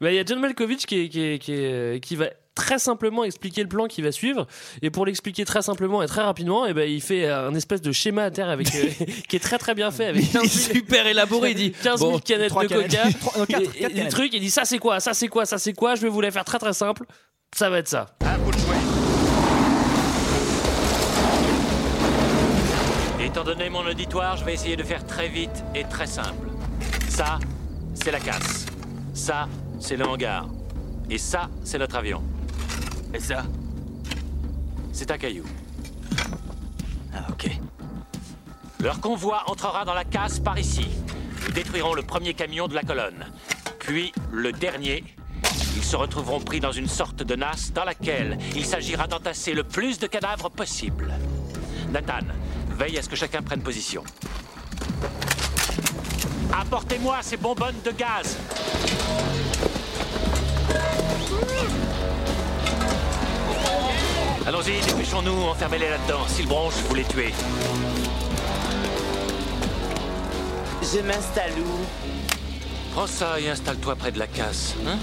[0.00, 2.26] Bah, Il y a John Malkovich qui, qui, est- qui va
[2.58, 4.46] très simplement expliquer le plan qui va suivre.
[4.82, 7.92] Et pour l'expliquer très simplement et très rapidement, et ben il fait un espèce de
[7.92, 8.88] schéma à terre avec, euh,
[9.28, 10.06] qui est très très bien fait.
[10.06, 11.50] Avec 15 000 super élaboré.
[11.52, 12.90] Il dit 15 000 bon, canettes de canettes.
[12.90, 13.02] coca.
[13.20, 14.10] Trois- non, quatre, et, quatre et le canettes.
[14.10, 15.94] truc, il dit ça c'est quoi, ça c'est quoi, ça c'est quoi.
[15.94, 17.04] Je vais vous la faire très très simple.
[17.56, 18.06] Ça va être ça.
[23.20, 26.48] Étant donné mon auditoire, je vais essayer de faire très vite et très simple.
[27.08, 27.38] Ça,
[27.94, 28.66] c'est la casse.
[29.12, 29.48] Ça,
[29.80, 30.46] c'est le hangar.
[31.10, 32.22] Et ça, c'est notre avion.
[33.14, 33.44] Et ça
[34.92, 35.44] C'est un caillou.
[37.14, 37.50] Ah, ok.
[38.80, 40.88] Leur convoi entrera dans la casse par ici.
[41.46, 43.26] Nous détruirons le premier camion de la colonne.
[43.78, 45.04] Puis le dernier.
[45.76, 49.64] Ils se retrouveront pris dans une sorte de nasse dans laquelle il s'agira d'entasser le
[49.64, 51.12] plus de cadavres possible.
[51.90, 52.26] Nathan,
[52.70, 54.02] veille à ce que chacun prenne position.
[56.52, 58.36] Apportez-moi ces bonbonnes de gaz.
[64.48, 66.26] Allons-y, dépêchons-nous, enfermez-les là-dedans.
[66.26, 67.34] S'ils bronchent, vous les tuez.
[70.80, 71.84] Je m'installe où?
[72.94, 74.74] Prends ça et installe-toi près de la casse.
[74.86, 74.96] Hein?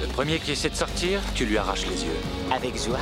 [0.00, 2.18] Le premier qui essaie de sortir, tu lui arraches les yeux.
[2.52, 2.98] Avec joie.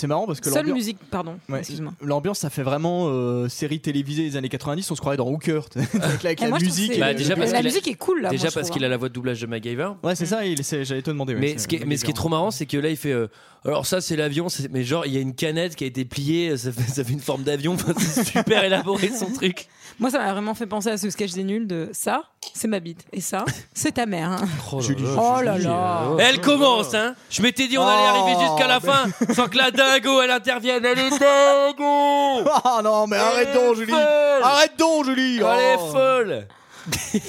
[0.00, 1.36] C'est marrant parce que Seule l'ambiance- musique, pardon.
[1.50, 1.92] Ouais, Excuse-moi.
[2.00, 4.90] L'ambiance, ça fait vraiment euh, série télévisée des années 90.
[4.90, 5.60] On se croirait dans Hooker
[6.00, 6.96] avec, avec Et la musique.
[6.96, 8.30] le- déjà parce la musique est cool là.
[8.30, 8.86] Déjà moi, parce qu'il hein.
[8.86, 9.90] a la voix de doublage de MacGyver.
[10.02, 10.40] Ouais, c'est ça.
[10.42, 11.34] J'allais te demander.
[11.34, 12.12] Mais ce, qui est, mais ce qui est MacGyver.
[12.14, 13.12] trop marrant, c'est que là, il fait.
[13.12, 13.28] euh,
[13.66, 16.56] alors, ça, c'est l'avion, mais genre, il y a une canette qui a été pliée,
[16.56, 17.76] ça fait, ça fait une forme d'avion.
[17.98, 19.66] C'est super élaboré son truc.
[20.00, 22.24] Moi, ça m'a vraiment fait penser à ce sketch des nuls de ça,
[22.54, 23.04] c'est ma bite.
[23.12, 23.44] Et ça,
[23.74, 24.30] c'est ta mère.
[24.30, 24.48] hein.
[24.72, 25.04] Oh Julie.
[25.16, 26.02] Oh là là.
[26.18, 27.14] Elle commence, hein.
[27.30, 30.30] Je m'étais dit, on allait Oh, arriver jusqu'à la fin sans que la dingo, elle
[30.30, 30.84] intervienne.
[30.84, 33.92] Elle est dingo Ah non, mais arrête donc, Julie.
[33.92, 34.42] folle.
[34.42, 35.36] Arrête donc, Julie.
[35.36, 35.92] Elle est Oh.
[35.92, 36.46] folle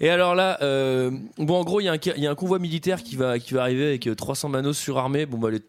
[0.00, 2.34] Et alors là, euh, bon, en gros, il y, a un il y a un
[2.34, 5.26] convoi militaire qui va, qui va arriver avec euh, 300 manos surarmés.
[5.26, 5.62] Bon, bah, les-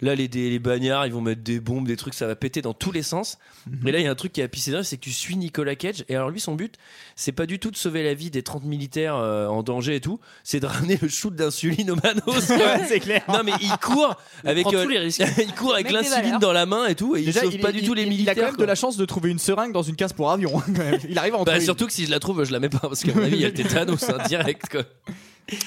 [0.00, 2.62] là, les, des- les bagnards, ils vont mettre des bombes, des trucs, ça va péter
[2.62, 3.38] dans tous les sens.
[3.70, 3.88] Mhm.
[3.88, 5.36] Et là, il y a un truc qui a pissé dedans, c'est que tu suis
[5.36, 6.04] Nicolas Cage.
[6.08, 6.74] Et alors, lui, son but,
[7.14, 10.00] c'est pas du tout de sauver la vie des 30 militaires euh, en danger et
[10.00, 12.40] tout, c'est de ramener le shoot d'insuline aux manos.
[12.88, 13.22] c'est clair.
[13.28, 15.22] Non, mais il court avec, euh, tous les risques.
[15.38, 16.38] il court avec l'insuline valeurs.
[16.40, 18.34] dans la main et tout, et Déjà, il sauve pas du tout les il- militaires.
[18.34, 18.64] Il a quand même quoi.
[18.64, 20.62] de la chance de trouver une seringue dans une case pour avion.
[20.68, 20.98] même.
[21.08, 21.60] il arrive à en Bah, une.
[21.62, 23.40] surtout que si je la trouve, je la mets pas parce qu'à mon avis, il
[23.40, 24.82] y a le tétanos hein, direct quoi.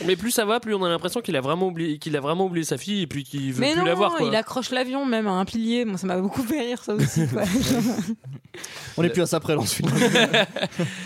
[0.05, 2.45] Mais plus ça va, plus on a l'impression qu'il a vraiment oublié, qu'il a vraiment
[2.45, 4.15] oublié sa fille et puis qu'il veut Mais plus non, la voir.
[4.15, 4.27] Quoi.
[4.27, 5.85] il accroche l'avion même à un pilier.
[5.85, 7.27] Moi, ça m'a beaucoup fait rire, ça aussi.
[7.27, 7.43] quoi.
[8.97, 9.89] On est plus à ça près dans ce film.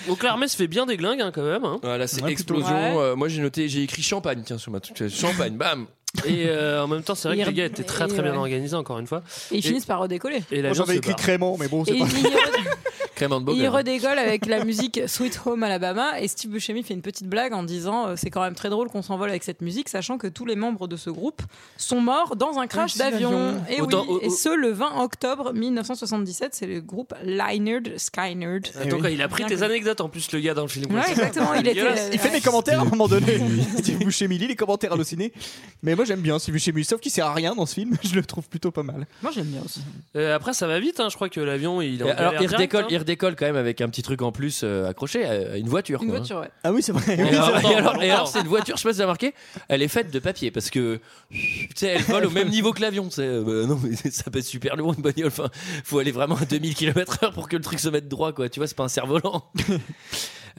[0.07, 1.63] Donc l'armée se fait bien des glingues hein, quand même.
[1.65, 1.80] hein.
[1.84, 2.69] Voilà, c'est Ouais, explosion.
[2.97, 2.97] Ouais.
[2.97, 5.86] euh, moi j'ai noté, j'ai écrit champagne, tiens sur ma truc, champagne, bam.
[6.26, 8.32] Et euh, en même temps, c'est vrai Il que les gars étaient très très bien
[8.34, 8.38] ouais.
[8.38, 9.24] organisés encore une fois.
[9.51, 10.43] Et ils finissent par redécoller.
[10.51, 12.05] Et Moi j'avais écrit crément, mais bon, c'est pas.
[13.20, 16.20] il, redégole avec la musique Sweet Home Alabama.
[16.20, 18.89] Et Steve Buscemi fait une petite blague en disant euh, c'est quand même très drôle
[18.89, 21.41] qu'on s'envole avec cette musique, sachant que tous les membres de ce groupe
[21.78, 23.30] sont morts dans un crash d'avion.
[23.49, 23.64] avion.
[23.70, 28.68] Et Autant- oui, au- et ce le 20 octobre 1977, c'est le groupe Lynyrd Skynyrd.
[28.80, 29.01] Attends, oui.
[29.01, 30.93] quoi, il a pris tes anecdotes en plus, le gars dans le film.
[30.93, 31.53] Ouais, exactement.
[31.53, 31.74] Il était.
[31.76, 32.09] Dégueulasse.
[32.14, 33.39] Il fait des commentaires à un moment donné.
[33.78, 35.34] Steve Buscemi lit les commentaires hallucinés.
[35.82, 37.95] Mais moi j'aime bien Steve Buscemi, sauf qu'il sert à rien dans ce film.
[38.03, 39.07] Je le trouve plutôt pas mal.
[39.22, 39.82] Moi, j'aime bien aussi.
[40.16, 40.99] Euh, après, ça va vite.
[40.99, 42.88] hein, Je crois que l'avion, il alors il redécolle, hein.
[42.89, 46.01] il redécolle quand même avec un petit truc en plus euh, accroché à une voiture.
[46.01, 46.20] Une quoi, hein.
[46.20, 46.49] voiture, ouais.
[46.64, 47.16] Ah oui, c'est vrai.
[47.18, 47.62] Et alors, vrai.
[47.72, 49.34] et alors- et alors, c'est une voiture, je sais pas si vous avez remarqué,
[49.68, 50.99] elle est faite de papier parce que
[51.32, 53.06] tu sais, elle vole au même niveau que l'avion.
[53.06, 55.28] tu sais, euh, bah, non, mais ça pèse super lourd une bagnole.
[55.28, 55.49] Enfin,
[55.84, 58.49] faut aller vraiment à 2000 km/h pour que le truc se mette droit, quoi.
[58.49, 59.43] Tu vois, c'est pas un cerf-volant.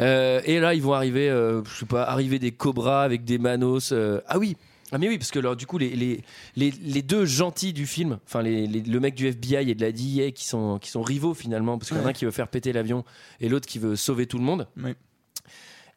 [0.01, 3.38] Euh, et là, ils vont arriver, euh, je sais pas, arriver des cobras avec des
[3.38, 3.92] manos.
[3.92, 4.57] euh, ah oui.
[4.95, 6.22] Ah mais oui, parce que alors, du coup, les, les,
[6.55, 9.80] les, les deux gentils du film, enfin les, les- le mec du FBI et de
[9.82, 12.24] la DIA qui sont, qui sont rivaux finalement, parce qu'il y en a un qui
[12.24, 13.05] veut faire péter l'avion
[13.40, 14.68] et l'autre qui veut sauver tout le monde.
[14.76, 14.92] Oui.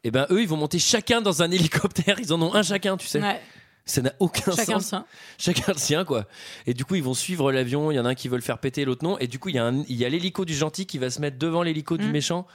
[0.04, 2.18] Et ben eux, ils vont monter chacun dans un hélicoptère.
[2.20, 3.20] Ils en ont un chacun, tu sais.
[3.22, 3.40] Ouais.
[3.84, 4.86] Ça n'a aucun Chacun le sens.
[4.88, 5.06] sien.
[5.38, 6.26] Chacun le sien, quoi.
[6.66, 7.90] Et du coup, ils vont suivre l'avion.
[7.90, 9.18] Il y en a un qui veut le faire péter, l'autre non.
[9.18, 11.08] Et du coup, il y a, un- il y a l'hélico du gentil qui va
[11.08, 12.10] se mettre devant l'hélico du Mm.
[12.10, 12.46] méchant.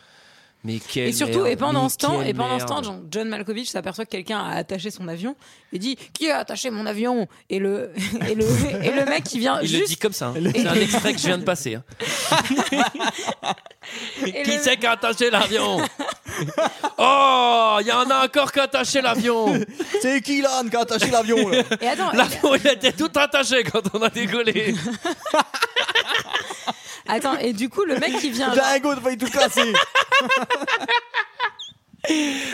[0.66, 2.82] Mais Et surtout, merde, et pendant mais ce temps, et pendant ce temps.
[3.12, 5.36] John- Malkovich s'aperçoit que quelqu'un a attaché son avion
[5.74, 7.28] et dit qui a attaché mon avion?
[7.50, 7.92] Et le
[8.30, 8.46] et le
[8.82, 10.28] et le mec qui vient Il juste le dit comme ça.
[10.28, 10.34] hein.
[10.56, 11.76] C'est un extrait que je viens de passer.
[11.76, 11.84] hein.
[14.24, 15.82] Qui le- c'est qui a attaché l'avion?
[16.98, 19.60] Oh, il y en a encore qui a attaché l'avion.
[20.02, 21.50] C'est qui là qui a attaché l'avion
[22.14, 24.74] L'avion, il était tout attaché quand on a décollé.
[27.08, 29.74] attends et du coup le mec qui vient Dingo, t'as failli tout casser.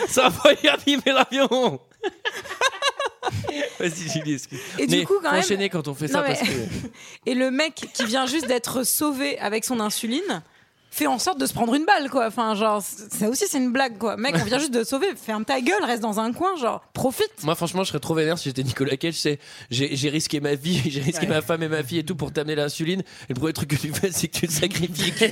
[0.08, 1.80] Ça a failli abîmer l'avion.
[3.78, 4.60] Vas-y, Julie, excuse.
[4.78, 6.48] Et du Mais coup, quand faut même- enchaîner quand on fait Non, ça mais- parce
[6.48, 6.54] que.
[7.26, 10.42] et le mec qui vient juste d'être sauvé avec son insuline
[10.90, 12.26] fait en sorte de se prendre une balle, quoi.
[12.26, 14.16] Enfin, genre, ça aussi, c'est une blague, quoi.
[14.16, 15.08] Mec, on vient juste de te sauver.
[15.16, 17.30] Ferme ta gueule, reste dans un coin, genre, profite.
[17.44, 19.14] Moi, franchement, je serais trop vénère si j'étais Nicolas Cage.
[19.14, 19.38] C'est,
[19.70, 21.34] j'ai, risqué ma vie, j'ai risqué Ouais.
[21.34, 23.00] ma femme et ma fille et tout pour t'amener l'insuline.
[23.00, 25.12] Et le premier truc que tu fais, c'est que tu te sacrifies.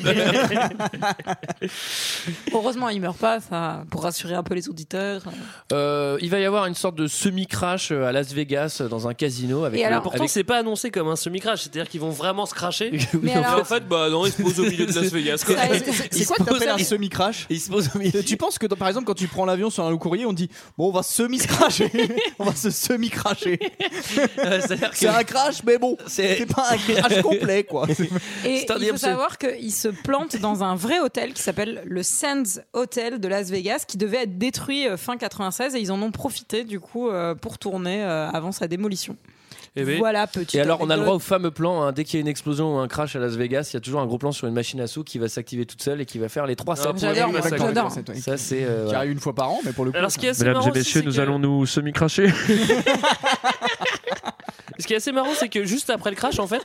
[2.53, 5.23] Heureusement, il meurt pas, ça, pour rassurer un peu les auditeurs.
[5.73, 9.65] Euh, il va y avoir une sorte de semi-crash à Las Vegas dans un casino
[9.65, 9.81] avec.
[9.81, 12.47] Et le- alors, Pourtant, avec- c'est pas annoncé comme un semi-crash, c'est-à-dire qu'ils vont vraiment
[12.47, 12.99] se cracher.
[13.23, 15.45] Mais en alors- fait, bah non, ils se posent au milieu de Las Vegas.
[16.11, 18.23] C'est quoi que t'appelles un semi-crash Il se pose au milieu.
[18.23, 20.33] Tu penses que dans- par exemple quand tu prends l'avion sur un long courrier, on
[20.33, 21.91] dit bon on va semi-cracher,
[22.39, 23.59] on va se semi-cracher.
[24.37, 27.87] C'est-à-dire que- C'est un crash mais bon, C'est- c'est pas un crash complet quoi.
[28.45, 31.83] Et C'est un il faut savoir qu'il se plante dans un vrai hôtel qui s'appelle
[31.85, 35.93] le Sands Hotel de Las Vegas, qui devait être détruit euh, fin 96 et ils
[35.93, 39.17] en ont profité du coup euh, pour tourner euh, avant sa démolition.
[39.77, 39.99] Eh ben.
[39.99, 40.57] Voilà, petit.
[40.57, 41.83] Et alors, on a le droit au fameux plan.
[41.83, 43.77] hein, dès qu'il y a une explosion ou un crash à Las Vegas, il y
[43.77, 46.01] a toujours un gros plan sur une machine à sous qui va s'activer toute seule
[46.01, 46.99] et qui va faire les trois Ah, sets.
[46.99, 47.91] j'adore, moi, j'adore.
[47.91, 48.65] Ça, c'est.
[48.65, 48.99] euh, Qui voilà.
[48.99, 49.97] arrive une fois par an, mais pour le coup.
[49.99, 52.29] Alors, ce qui est assez Mesdames marrant et messieurs, nous que- allons nous semi-cracher.
[54.79, 56.63] Ce qui est assez marrant, c'est que juste après le crash, en fait,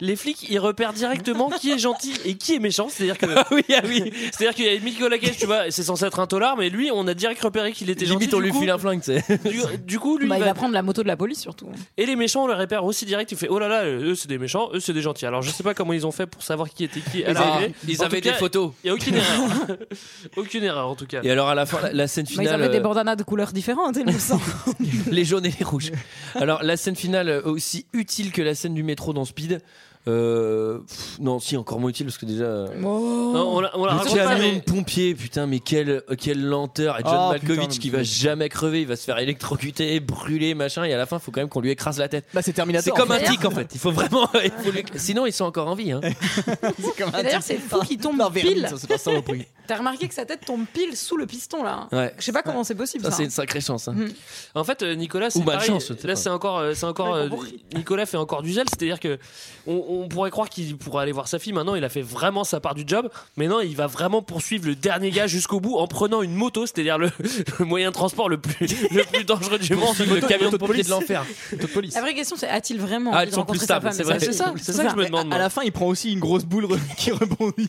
[0.00, 2.88] les flics ils repèrent directement qui est gentil et qui est méchant.
[2.88, 4.12] C'est-à-dire que oui, ah oui.
[4.32, 6.90] C'est-à-dire qu'il y a Nicolas Cage, tu vois, c'est censé être un tolard, mais lui,
[6.92, 8.20] on a direct repéré qu'il était gentil.
[8.26, 9.38] Limite, on du lui coup- file un flingue, tu sais.
[9.48, 11.68] Du, du coup, lui, Bah, il il va prendre la moto de la police surtout.
[11.96, 13.28] Et les méchants, on les repère aussi direct.
[13.30, 15.24] Tu fais oh là là, eux c'est des méchants, eux c'est des gentils.
[15.26, 17.34] Alors je sais pas comment ils ont fait pour savoir qui était qui à Ils
[17.34, 17.64] l'arrivée.
[17.66, 18.72] avaient- ils En avaient tout cas, des photos.
[18.82, 19.76] Il y a aucune erreur.
[20.36, 21.20] aucune erreur en tout cas.
[21.22, 22.54] Et alors, à la fin, la, la scène Bah, ils finale.
[22.62, 24.42] avaient des euh, bandanas de couleurs différentes, il me semble.
[25.12, 25.92] les jaunes et les rouges.
[26.34, 29.62] Alors la scène finale euh, aussi utile que la scène du métro dans Speed.
[30.08, 32.44] Euh, pff, non, si encore moins utile parce que déjà.
[32.44, 36.98] euh, Non, on la, on camion mais- de pompier, putain, mais quelle, quelle lenteur.
[36.98, 40.00] Et John Ah, Malkovich putain, qui mais- va jamais crever, il va se faire électrocuter,
[40.00, 42.24] brûler, machin, et à la fin, il faut quand même qu'on lui écrase la tête.
[42.34, 42.92] Bah c'est Terminator.
[42.96, 43.68] C'est comme un tic en fait.
[43.74, 44.28] Il faut vraiment.
[44.44, 45.92] il faut lui- Sinon, ils sont encore en vie.
[45.92, 46.00] Hein.
[46.02, 47.56] C'est comme un Et d'ailleurs, tic.
[47.56, 48.66] c'est fou qu'il tombe Non, pile.
[48.68, 49.46] ça, c'est pas ça au prix.
[49.68, 51.86] T'as remarqué que sa tête tombe pile sous le piston là.
[51.92, 52.12] Ouais.
[52.18, 53.16] Je sais pas comment c'est possible Ça, ça.
[53.18, 53.86] c'est une sacrée chance.
[53.86, 53.92] hein.
[53.96, 54.10] Mhm.
[54.56, 55.58] En fait, euh, Nicolas, c'est Ou pareil.
[55.70, 57.14] malchance, sais Là, c'est encore, euh, c'est encore.
[57.14, 57.28] euh,
[57.76, 59.18] Nicolas fait encore du zèle, c'est-à-dire que
[59.68, 61.52] on, on pourrait croire qu'il pourrait aller voir sa fille.
[61.52, 63.10] Maintenant, il a fait vraiment sa part du job.
[63.36, 66.66] Mais non, il va vraiment poursuivre le dernier gars jusqu'au bout en prenant une moto,
[66.66, 67.10] c'est-à-dire le,
[67.58, 70.82] le moyen de transport le plus, le plus dangereux du monde, le camion de pompier
[70.82, 71.24] de l'enfer.
[71.72, 71.94] Police.
[71.94, 73.92] La vraie question c'est a-t-il vraiment Ah, envie de sont plus rencontrer sa stables, femme?
[73.92, 75.26] c'est sa C'est ça, c'est ça que je me demande.
[75.26, 75.38] À moi.
[75.38, 77.68] la fin, il prend aussi une grosse boule qui rebondit.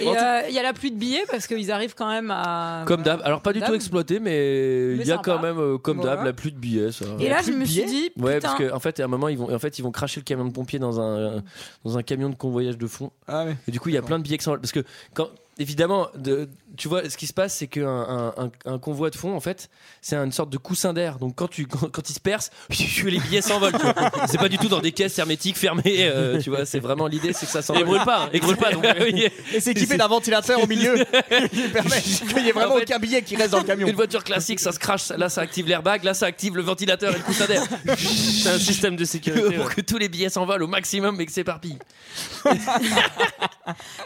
[0.00, 2.84] Euh, il y a la pluie de billets parce qu'ils arrivent quand même à.
[2.86, 3.20] Comme d'hab.
[3.24, 5.22] Alors, pas du tout exploité, mais il y a sympa.
[5.24, 6.16] quand même, euh, comme Voilà.
[6.16, 6.92] d'hab, la pluie de billets.
[6.92, 7.04] Ça.
[7.20, 9.38] Et là, je me suis dit, Ouais, parce qu'en en fait, à un moment, ils
[9.38, 11.42] vont, en fait, ils vont cracher le camion de pompiers dans un,
[11.84, 13.10] dans un camion de convoyage de fond.
[13.28, 13.56] Ah ouais.
[13.68, 14.60] Et du coup, il y a plein de billets qui s'envolent.
[14.60, 14.84] Parce que,
[15.14, 15.28] quand,
[15.58, 19.16] évidemment, de, tu vois, ce qui se passe, c'est qu'un un, un- un convoi de
[19.16, 21.18] fond, en fait, c'est une sorte de coussin d'air.
[21.18, 22.50] Donc, quand, tu, quand, quand il se perce,
[23.04, 23.72] les billets s'envolent.
[23.72, 23.94] tu vois.
[24.28, 25.82] C'est pas du tout dans des caisses hermétiques fermées.
[26.00, 27.82] euh, tu vois, c'est vraiment l'idée, c'est que ça s'envole.
[27.82, 28.72] Et brûle pas, hein, et brûle pas.
[28.72, 29.26] Donc, Oui.
[29.52, 30.94] Et c'est équipé d'un ventilateur au milieu
[31.52, 33.86] qui permet qu'il n'y ait vraiment En fait, aucun billet qui reste dans le camion.
[33.86, 35.10] Une voiture classique, ça se crache.
[35.10, 36.02] Là, ça active l'airbag.
[36.04, 37.62] Là, ça active le ventilateur et le coussin d'air.
[37.96, 39.54] c'est un système de sécurité.
[39.56, 39.74] pour ouais.
[39.74, 41.78] que tous les billets s'envolent au maximum et que s'éparpillent.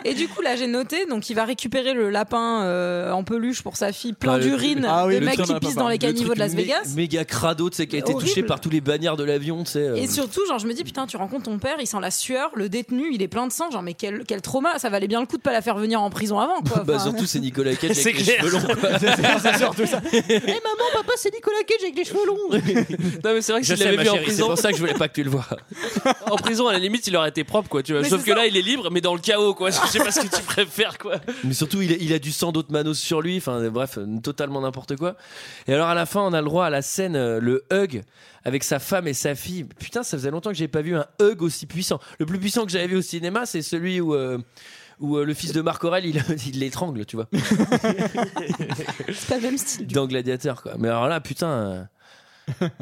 [0.05, 3.63] Et du coup, là, j'ai noté, donc il va récupérer le lapin euh, en peluche
[3.63, 5.89] pour sa fille, plein Ah, le- d'urine, Ah oui, le mecs train qui pissent dans
[5.89, 6.93] les Le caniveaux truc de Las mé- Vegas.
[6.97, 8.29] Méga crado, tu sais, qui a été Horrible.
[8.29, 9.79] touché par tous les bannières de l'avion, tu sais.
[9.81, 9.95] euh.
[9.97, 12.51] Et surtout, genre, je me dis, putain, tu rencontres ton père, il sent la sueur,
[12.55, 15.21] le détenu, il est plein de sang, genre, mais quel, quel trauma, ça valait bien
[15.21, 16.83] le coup de pas la faire venir en prison avant, quoi.
[16.85, 18.41] Bah, Enfin, surtout, c'est Nicolas Cage C'est avec les clair.
[18.41, 18.61] cheveux longs.
[18.61, 18.99] quoi.
[19.43, 20.01] c'est surtout ça.
[20.13, 22.37] Eh maman, papa, c'est Nicolas Cage avec les cheveux longs.
[23.25, 24.47] Non, mais c'est vrai que Je s'il sais, l'avait ma vu en chérie, c'est prison,
[24.49, 25.47] pour ça que je voulais pas que tu le vois.
[26.31, 27.83] en prison, à la limite, il aurait été propre, quoi.
[27.83, 28.03] Tu vois.
[28.03, 28.39] Mais Sauf c'est que ça.
[28.39, 29.71] là, il est libre, mais dans le chaos, quoi.
[29.71, 31.17] Je sais pas ce que tu préfères, quoi.
[31.45, 33.37] Mais surtout, il a, il a du sang d'autres manos sur lui.
[33.39, 35.17] Enfin, bref, totalement n'importe quoi.
[35.67, 38.03] Et alors, à la fin, on a le droit à la scène, euh, le hug
[38.45, 39.65] avec sa femme et sa fille.
[39.65, 42.01] Putain, ça faisait longtemps que j'ai pas vu un hug aussi puissant.
[42.19, 44.15] Le plus puissant que j'avais vu au cinéma, c'est celui où.
[44.15, 44.39] euh,
[45.01, 49.43] où euh, le fils de Marc Aurel, il, il l'étrangle, tu vois, C'est pas le
[49.43, 49.87] même style.
[49.87, 50.75] dans Gladiateur, quoi.
[50.79, 51.89] Mais alors là, putain,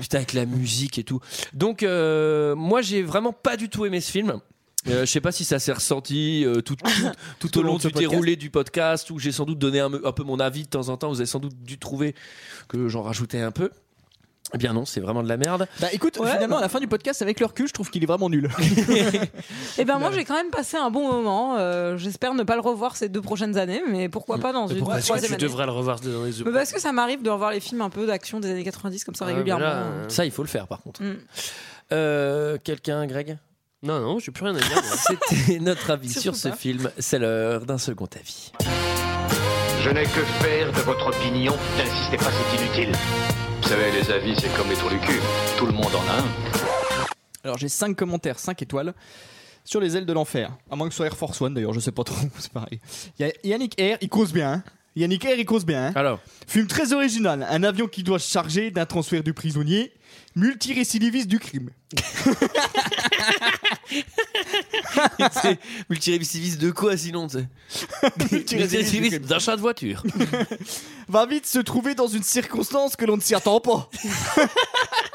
[0.00, 1.20] putain, avec la musique et tout.
[1.52, 4.40] Donc, euh, moi, j'ai vraiment pas du tout aimé ce film.
[4.88, 6.84] Euh, je sais pas si ça s'est ressenti euh, tout, tout,
[7.40, 8.10] tout au long de ce du podcast.
[8.10, 10.88] déroulé du podcast où j'ai sans doute donné un, un peu mon avis de temps
[10.88, 11.08] en temps.
[11.08, 12.14] Vous avez sans doute dû trouver
[12.68, 13.70] que j'en rajoutais un peu.
[14.54, 15.66] Eh bien non, c'est vraiment de la merde.
[15.80, 16.30] Bah écoute, Ouais.
[16.30, 18.48] finalement, à la fin du podcast, avec le recul, je trouve qu'il est vraiment nul.
[19.78, 21.56] Et ben, moi, j'ai quand même passé un bon moment.
[21.58, 24.78] euh, J'espère ne pas le revoir ces deux prochaines années, mais pourquoi pas dans une
[24.78, 26.92] Pourquoi est-ce que troisième tu devrais le revoir dans les yeux Mais parce que ça
[26.92, 29.64] m'arrive de revoir les films un peu d'action des années 90 comme ça Ah, régulièrement.
[29.64, 31.02] là, euh, Ça, il faut le faire par contre.
[31.02, 31.16] Mm.
[31.90, 33.38] Euh, Quelqu'un, Greg?
[33.86, 34.68] Non, non, j'ai plus rien à dire.
[34.72, 34.82] moi.
[35.36, 36.56] C'était notre avis sur ce pas.
[36.56, 36.90] film.
[36.98, 38.52] C'est l'heure d'un second avis.
[39.82, 41.54] Je n'ai que faire de votre opinion.
[41.78, 42.92] N'insistez pas, c'est inutile.
[43.62, 45.20] Vous savez, les avis, c'est comme les trous du cul.
[45.56, 46.24] Tout le monde en a un.
[47.44, 48.92] Alors j'ai 5 commentaires, 5 étoiles.
[49.64, 50.50] sur les ailes de l'enfer.
[50.70, 52.80] À moins que ce soit Air Force One d'ailleurs, je sais pas trop, c'est pareil.
[53.18, 54.52] Il y a Yannick R, il cause bien.
[54.54, 54.62] hein.
[54.96, 55.86] Yannick R, il cause bien.
[55.88, 55.92] hein.
[55.94, 56.18] Alors
[56.48, 57.46] Film très original.
[57.48, 59.92] Un avion qui doit se charger d'un transfert du prisonnier,
[60.36, 61.70] multirécidiviste du crime.
[65.42, 65.58] C'est
[65.88, 67.48] multirécidiviste de quoi sinon tu sais?
[68.30, 70.02] Multirécidiviste d'achat de voiture.
[71.08, 73.88] Va vite se trouver dans une circonstance que l'on ne s'y attend pas.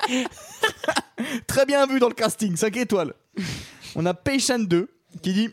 [1.47, 3.13] Très bien vu dans le casting, 5 étoiles.
[3.95, 4.89] On a Patient 2
[5.21, 5.49] qui dit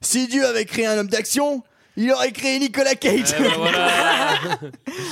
[0.00, 1.62] Si Dieu avait créé un homme d'action,
[1.96, 3.34] il aurait créé Nicolas Cage.
[3.38, 4.38] Eh ben voilà.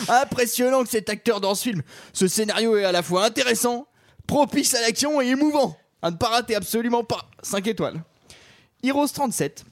[0.23, 1.83] Impressionnant que cet acteur dans ce film.
[2.13, 3.87] Ce scénario est à la fois intéressant,
[4.27, 5.77] propice à l'action et émouvant.
[6.03, 7.31] À ne pas rater absolument pas.
[7.43, 8.03] 5 étoiles.
[8.83, 9.65] Heroes 37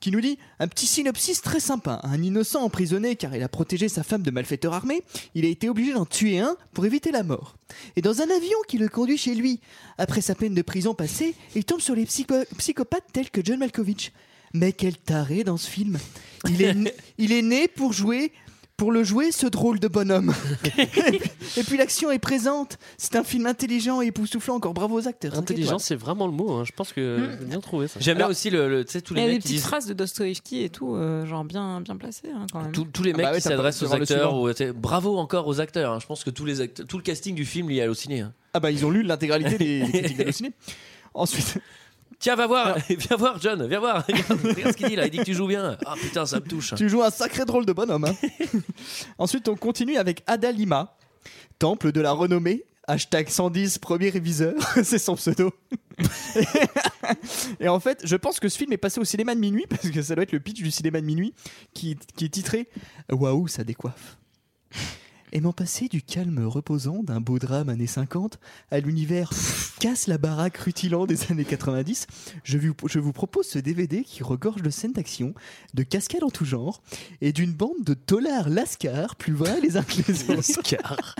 [0.00, 1.98] qui nous dit un petit synopsis très sympa.
[2.02, 5.02] Un innocent emprisonné car il a protégé sa femme de malfaiteurs armés,
[5.34, 7.56] il a été obligé d'en tuer un pour éviter la mort.
[7.96, 9.60] Et dans un avion qui le conduit chez lui,
[9.96, 13.58] après sa peine de prison passée, il tombe sur les psycho- psychopathes tels que John
[13.58, 14.12] Malkovich.
[14.54, 15.98] Mais quel taré dans ce film
[16.48, 18.32] il est, né, il est né pour jouer,
[18.76, 20.32] pour le jouer ce drôle de bonhomme.
[21.56, 22.78] et puis, l'action est présente.
[22.98, 24.56] C'est un film intelligent et époustouflant.
[24.56, 25.36] Encore bravo aux acteurs.
[25.36, 26.52] Intelligent, c'est vraiment le mot.
[26.52, 26.64] hein.
[26.64, 27.98] Je pense que j'ai bien trouvé ça.
[28.00, 29.56] J'aime bien aussi le, le- tu sais, tous Il y les a des mecs petites
[29.56, 32.72] disent phrases de Dostoevsky et tout, euh, genre bien, bien placées hein, quand même.
[32.72, 35.60] tous, tous les Ah mecs bah ouais, qui s'adressent aux acteurs ou, bravo encore aux
[35.60, 35.98] acteurs hein.
[36.00, 38.32] je pense que tous les acteurs, tout le casting du film il est halluciné hein.
[38.52, 40.52] Ah bah ils ont lu l'intégralité des, des critiques d'Allociné.
[41.14, 41.58] Ensuite,
[42.24, 45.10] tiens va voir viens voir John viens voir regarde, regarde ce qu'il dit là il
[45.10, 47.66] dit que tu joues bien ah putain ça me touche tu joues un sacré drôle
[47.66, 48.04] de bonhomme.
[48.06, 48.14] hein.
[49.18, 50.96] Ensuite, on continue avec Adalima,
[51.58, 52.64] temple de la renommée.
[52.86, 55.50] Hashtag 110 premier réviseur, c'est son pseudo.
[57.60, 59.88] Et en fait, je pense que ce film est passé au cinéma de minuit parce
[59.88, 61.34] que ça doit être le pitch du cinéma de minuit
[61.72, 62.68] qui, qui est titré
[63.10, 64.18] Waouh, ça décoiffe.
[65.36, 68.38] Aimant passer du calme reposant d'un beau drame années 50
[68.70, 69.30] à l'univers
[69.80, 72.06] casse la baraque rutilant des années 90,
[72.44, 75.34] je vous, je vous propose ce DVD qui regorge de scènes d'action,
[75.74, 76.82] de cascades en tout genre
[77.20, 80.34] et d'une bande de tolards lascars plus vrais les uns que les autres.
[80.36, 81.16] Lascar.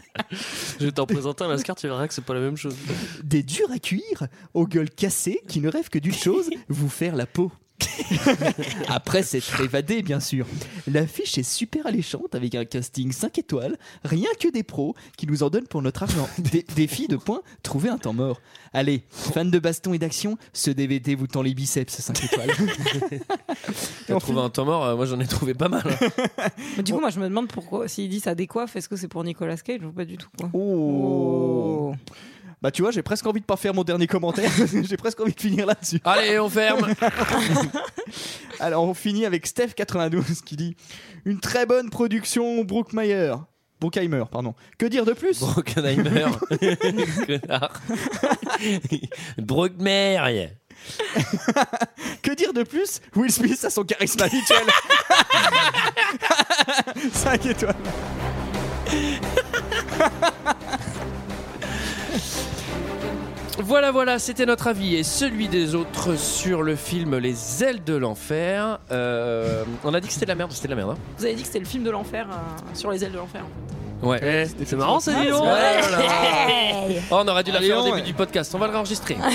[0.78, 2.76] Je vais t'en présenter un Lascar, tu verras que c'est pas la même chose.
[3.24, 7.16] Des durs à cuire, aux gueules cassées qui ne rêvent que d'une chose, vous faire
[7.16, 7.50] la peau.
[8.88, 10.46] Après s'être évadé, bien sûr.
[10.86, 15.42] L'affiche est super alléchante avec un casting 5 étoiles, rien que des pros qui nous
[15.42, 16.28] en donnent pour notre argent.
[16.38, 18.40] Dé- défi de points, trouver un temps mort.
[18.72, 22.50] Allez, fans de baston et d'action, ce DVD vous tend les biceps 5 étoiles.
[24.06, 26.48] t'as trouvé un temps mort euh, moi j'en ai trouvé pas mal hein.
[26.76, 29.08] Mais du coup, moi, je me demande pourquoi, s'il dit ça décoiffe, est-ce que c'est
[29.08, 30.50] pour Nicolas Cage ou pas du tout quoi?
[30.52, 31.94] Oh.
[32.64, 34.50] Bah tu vois, j'ai presque envie de pas faire mon dernier commentaire.
[34.88, 36.00] j'ai presque envie de finir là-dessus.
[36.02, 36.94] allez on ferme
[38.58, 40.74] Alors on finit avec Steph92 qui dit
[41.26, 43.34] une très bonne production Brookmeyer.
[43.80, 44.54] Brookheimer, pardon.
[44.78, 45.40] Que dire de plus?
[45.40, 46.24] Brockenheimer
[47.26, 47.82] connard
[49.36, 50.48] Brockmer
[52.22, 53.02] Que dire de plus?
[53.14, 54.64] Will Smith a son charisme habituel.
[57.12, 57.74] 5 étoiles.
[63.58, 67.94] Voilà, voilà, c'était notre avis et celui des autres sur le film Les ailes de
[67.94, 68.80] l'enfer.
[68.90, 70.90] Euh, on a dit que c'était de la merde, c'était de la merde.
[70.90, 72.34] hein Vous avez dit que c'était le film de l'enfer euh,
[72.74, 73.42] sur les ailes de l'enfer.
[74.02, 74.46] ouais.
[74.60, 75.06] Eh, c'est marrant donc.
[75.06, 75.98] Ouais, voilà.
[77.10, 78.02] Oh, on aurait dû la faire au début ouais.
[78.02, 79.16] du podcast, on va le réenregistrer.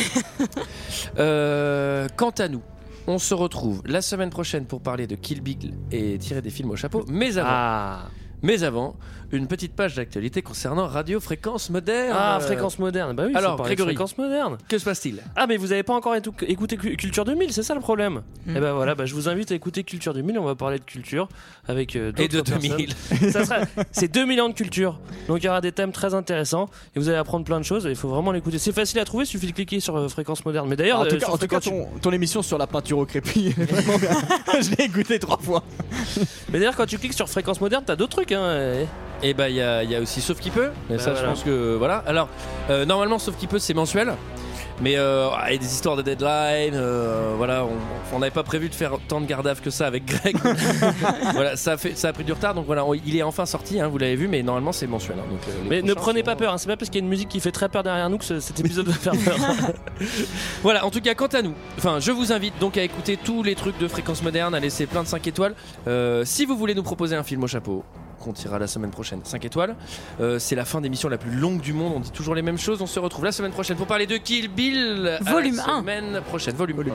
[1.17, 2.61] Euh, quant à nous,
[3.07, 6.70] on se retrouve la semaine prochaine pour parler de Kill Bill et tirer des films
[6.72, 7.03] au chapeau.
[7.07, 7.99] Mais avant, Ah,
[8.41, 8.95] mais avant
[9.32, 12.16] une petite page d'actualité concernant Radio Fréquence Moderne.
[12.20, 13.16] ah fréquence moderne.
[13.16, 13.90] Bah oui, Alors, Grégory.
[13.90, 14.58] fréquence moderne.
[14.68, 15.22] Que se passe-t-il?
[15.36, 18.22] Ah, mais vous avez pas encore écouté Cu- Culture 2000, c'est ça le problème?
[18.48, 18.58] Hmm.
[18.58, 20.40] Et ben voilà, bah, je vous invite à écouter Culture 2000.
[20.40, 21.28] On va parler de culture
[21.68, 22.94] avec euh, Et de 2000.
[22.96, 23.32] personnes.
[23.32, 23.60] Ça sera-
[23.92, 25.00] c'est 2000 ans de culture.
[25.28, 27.86] Donc il y aura des thèmes très intéressants et vous allez apprendre plein de choses.
[27.90, 28.58] Il faut vraiment l'écouter.
[28.58, 30.68] C'est facile à trouver, il suffit de cliquer sur euh, fréquence moderne.
[30.70, 32.66] Mais d'ailleurs, En tout euh, cas, en tout cas, Fréquence- ton, ton émission sur la
[32.68, 34.10] peinture au crépi, est vraiment bien.
[34.62, 35.64] Je l'ai écouté trois fois.
[36.52, 38.32] mais d'ailleurs, quand tu cliques sur fréquence moderne, t'as d'autres trucs.
[38.32, 38.74] Hein.
[38.82, 38.88] et-
[39.24, 40.70] Et bah il y, a- il y a aussi Sauf qui peut.
[40.89, 42.03] Mais Bah, ça je pense que voilà.
[42.07, 42.30] Alors
[42.70, 44.13] euh, normalement Sauf qui peut c'est mensuel.
[44.82, 47.65] Mais euh, il y a des histoires de deadline, euh, voilà,
[48.13, 50.38] on- n'avait pas prévu de faire tant de garde que ça avec Greg.
[51.34, 53.45] voilà, ça a, fait, ça a pris du retard, donc voilà, on- il est enfin
[53.45, 55.17] sorti, hein, vous l'avez vu, mais normalement c'est mensuel.
[55.20, 56.57] hein, donc, euh, Mais ne prenez pas peur, hein.
[56.57, 58.24] c'est pas parce qu'il y a une musique qui fait très peur derrière nous que
[58.24, 59.38] ce- cet épisode va faire peur.
[60.63, 63.43] Voilà, en tout cas, quant à nous, enfin, je vous invite donc à écouter tous
[63.43, 65.55] les trucs de fréquence moderne, à laisser plein de 5 étoiles.
[66.24, 67.84] Si vous voulez nous proposer un film au chapeau,
[68.20, 69.76] qu'on tirera la semaine prochaine, 5 étoiles.
[70.20, 72.57] Euh, c'est la fin d'émission la plus longue du monde, on dit toujours les mêmes
[72.57, 72.82] choses.
[72.82, 75.17] On se retrouve la semaine prochaine pour parler de Kill Bill.
[75.20, 75.80] À la Volume un.
[75.80, 76.93] Semaine prochaine, volume, Volume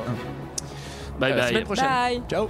[1.17, 1.19] 1.
[1.21, 1.49] Bye bye.
[1.49, 1.87] semaine prochaine.
[1.87, 2.23] Bye.
[2.29, 2.49] Ciao.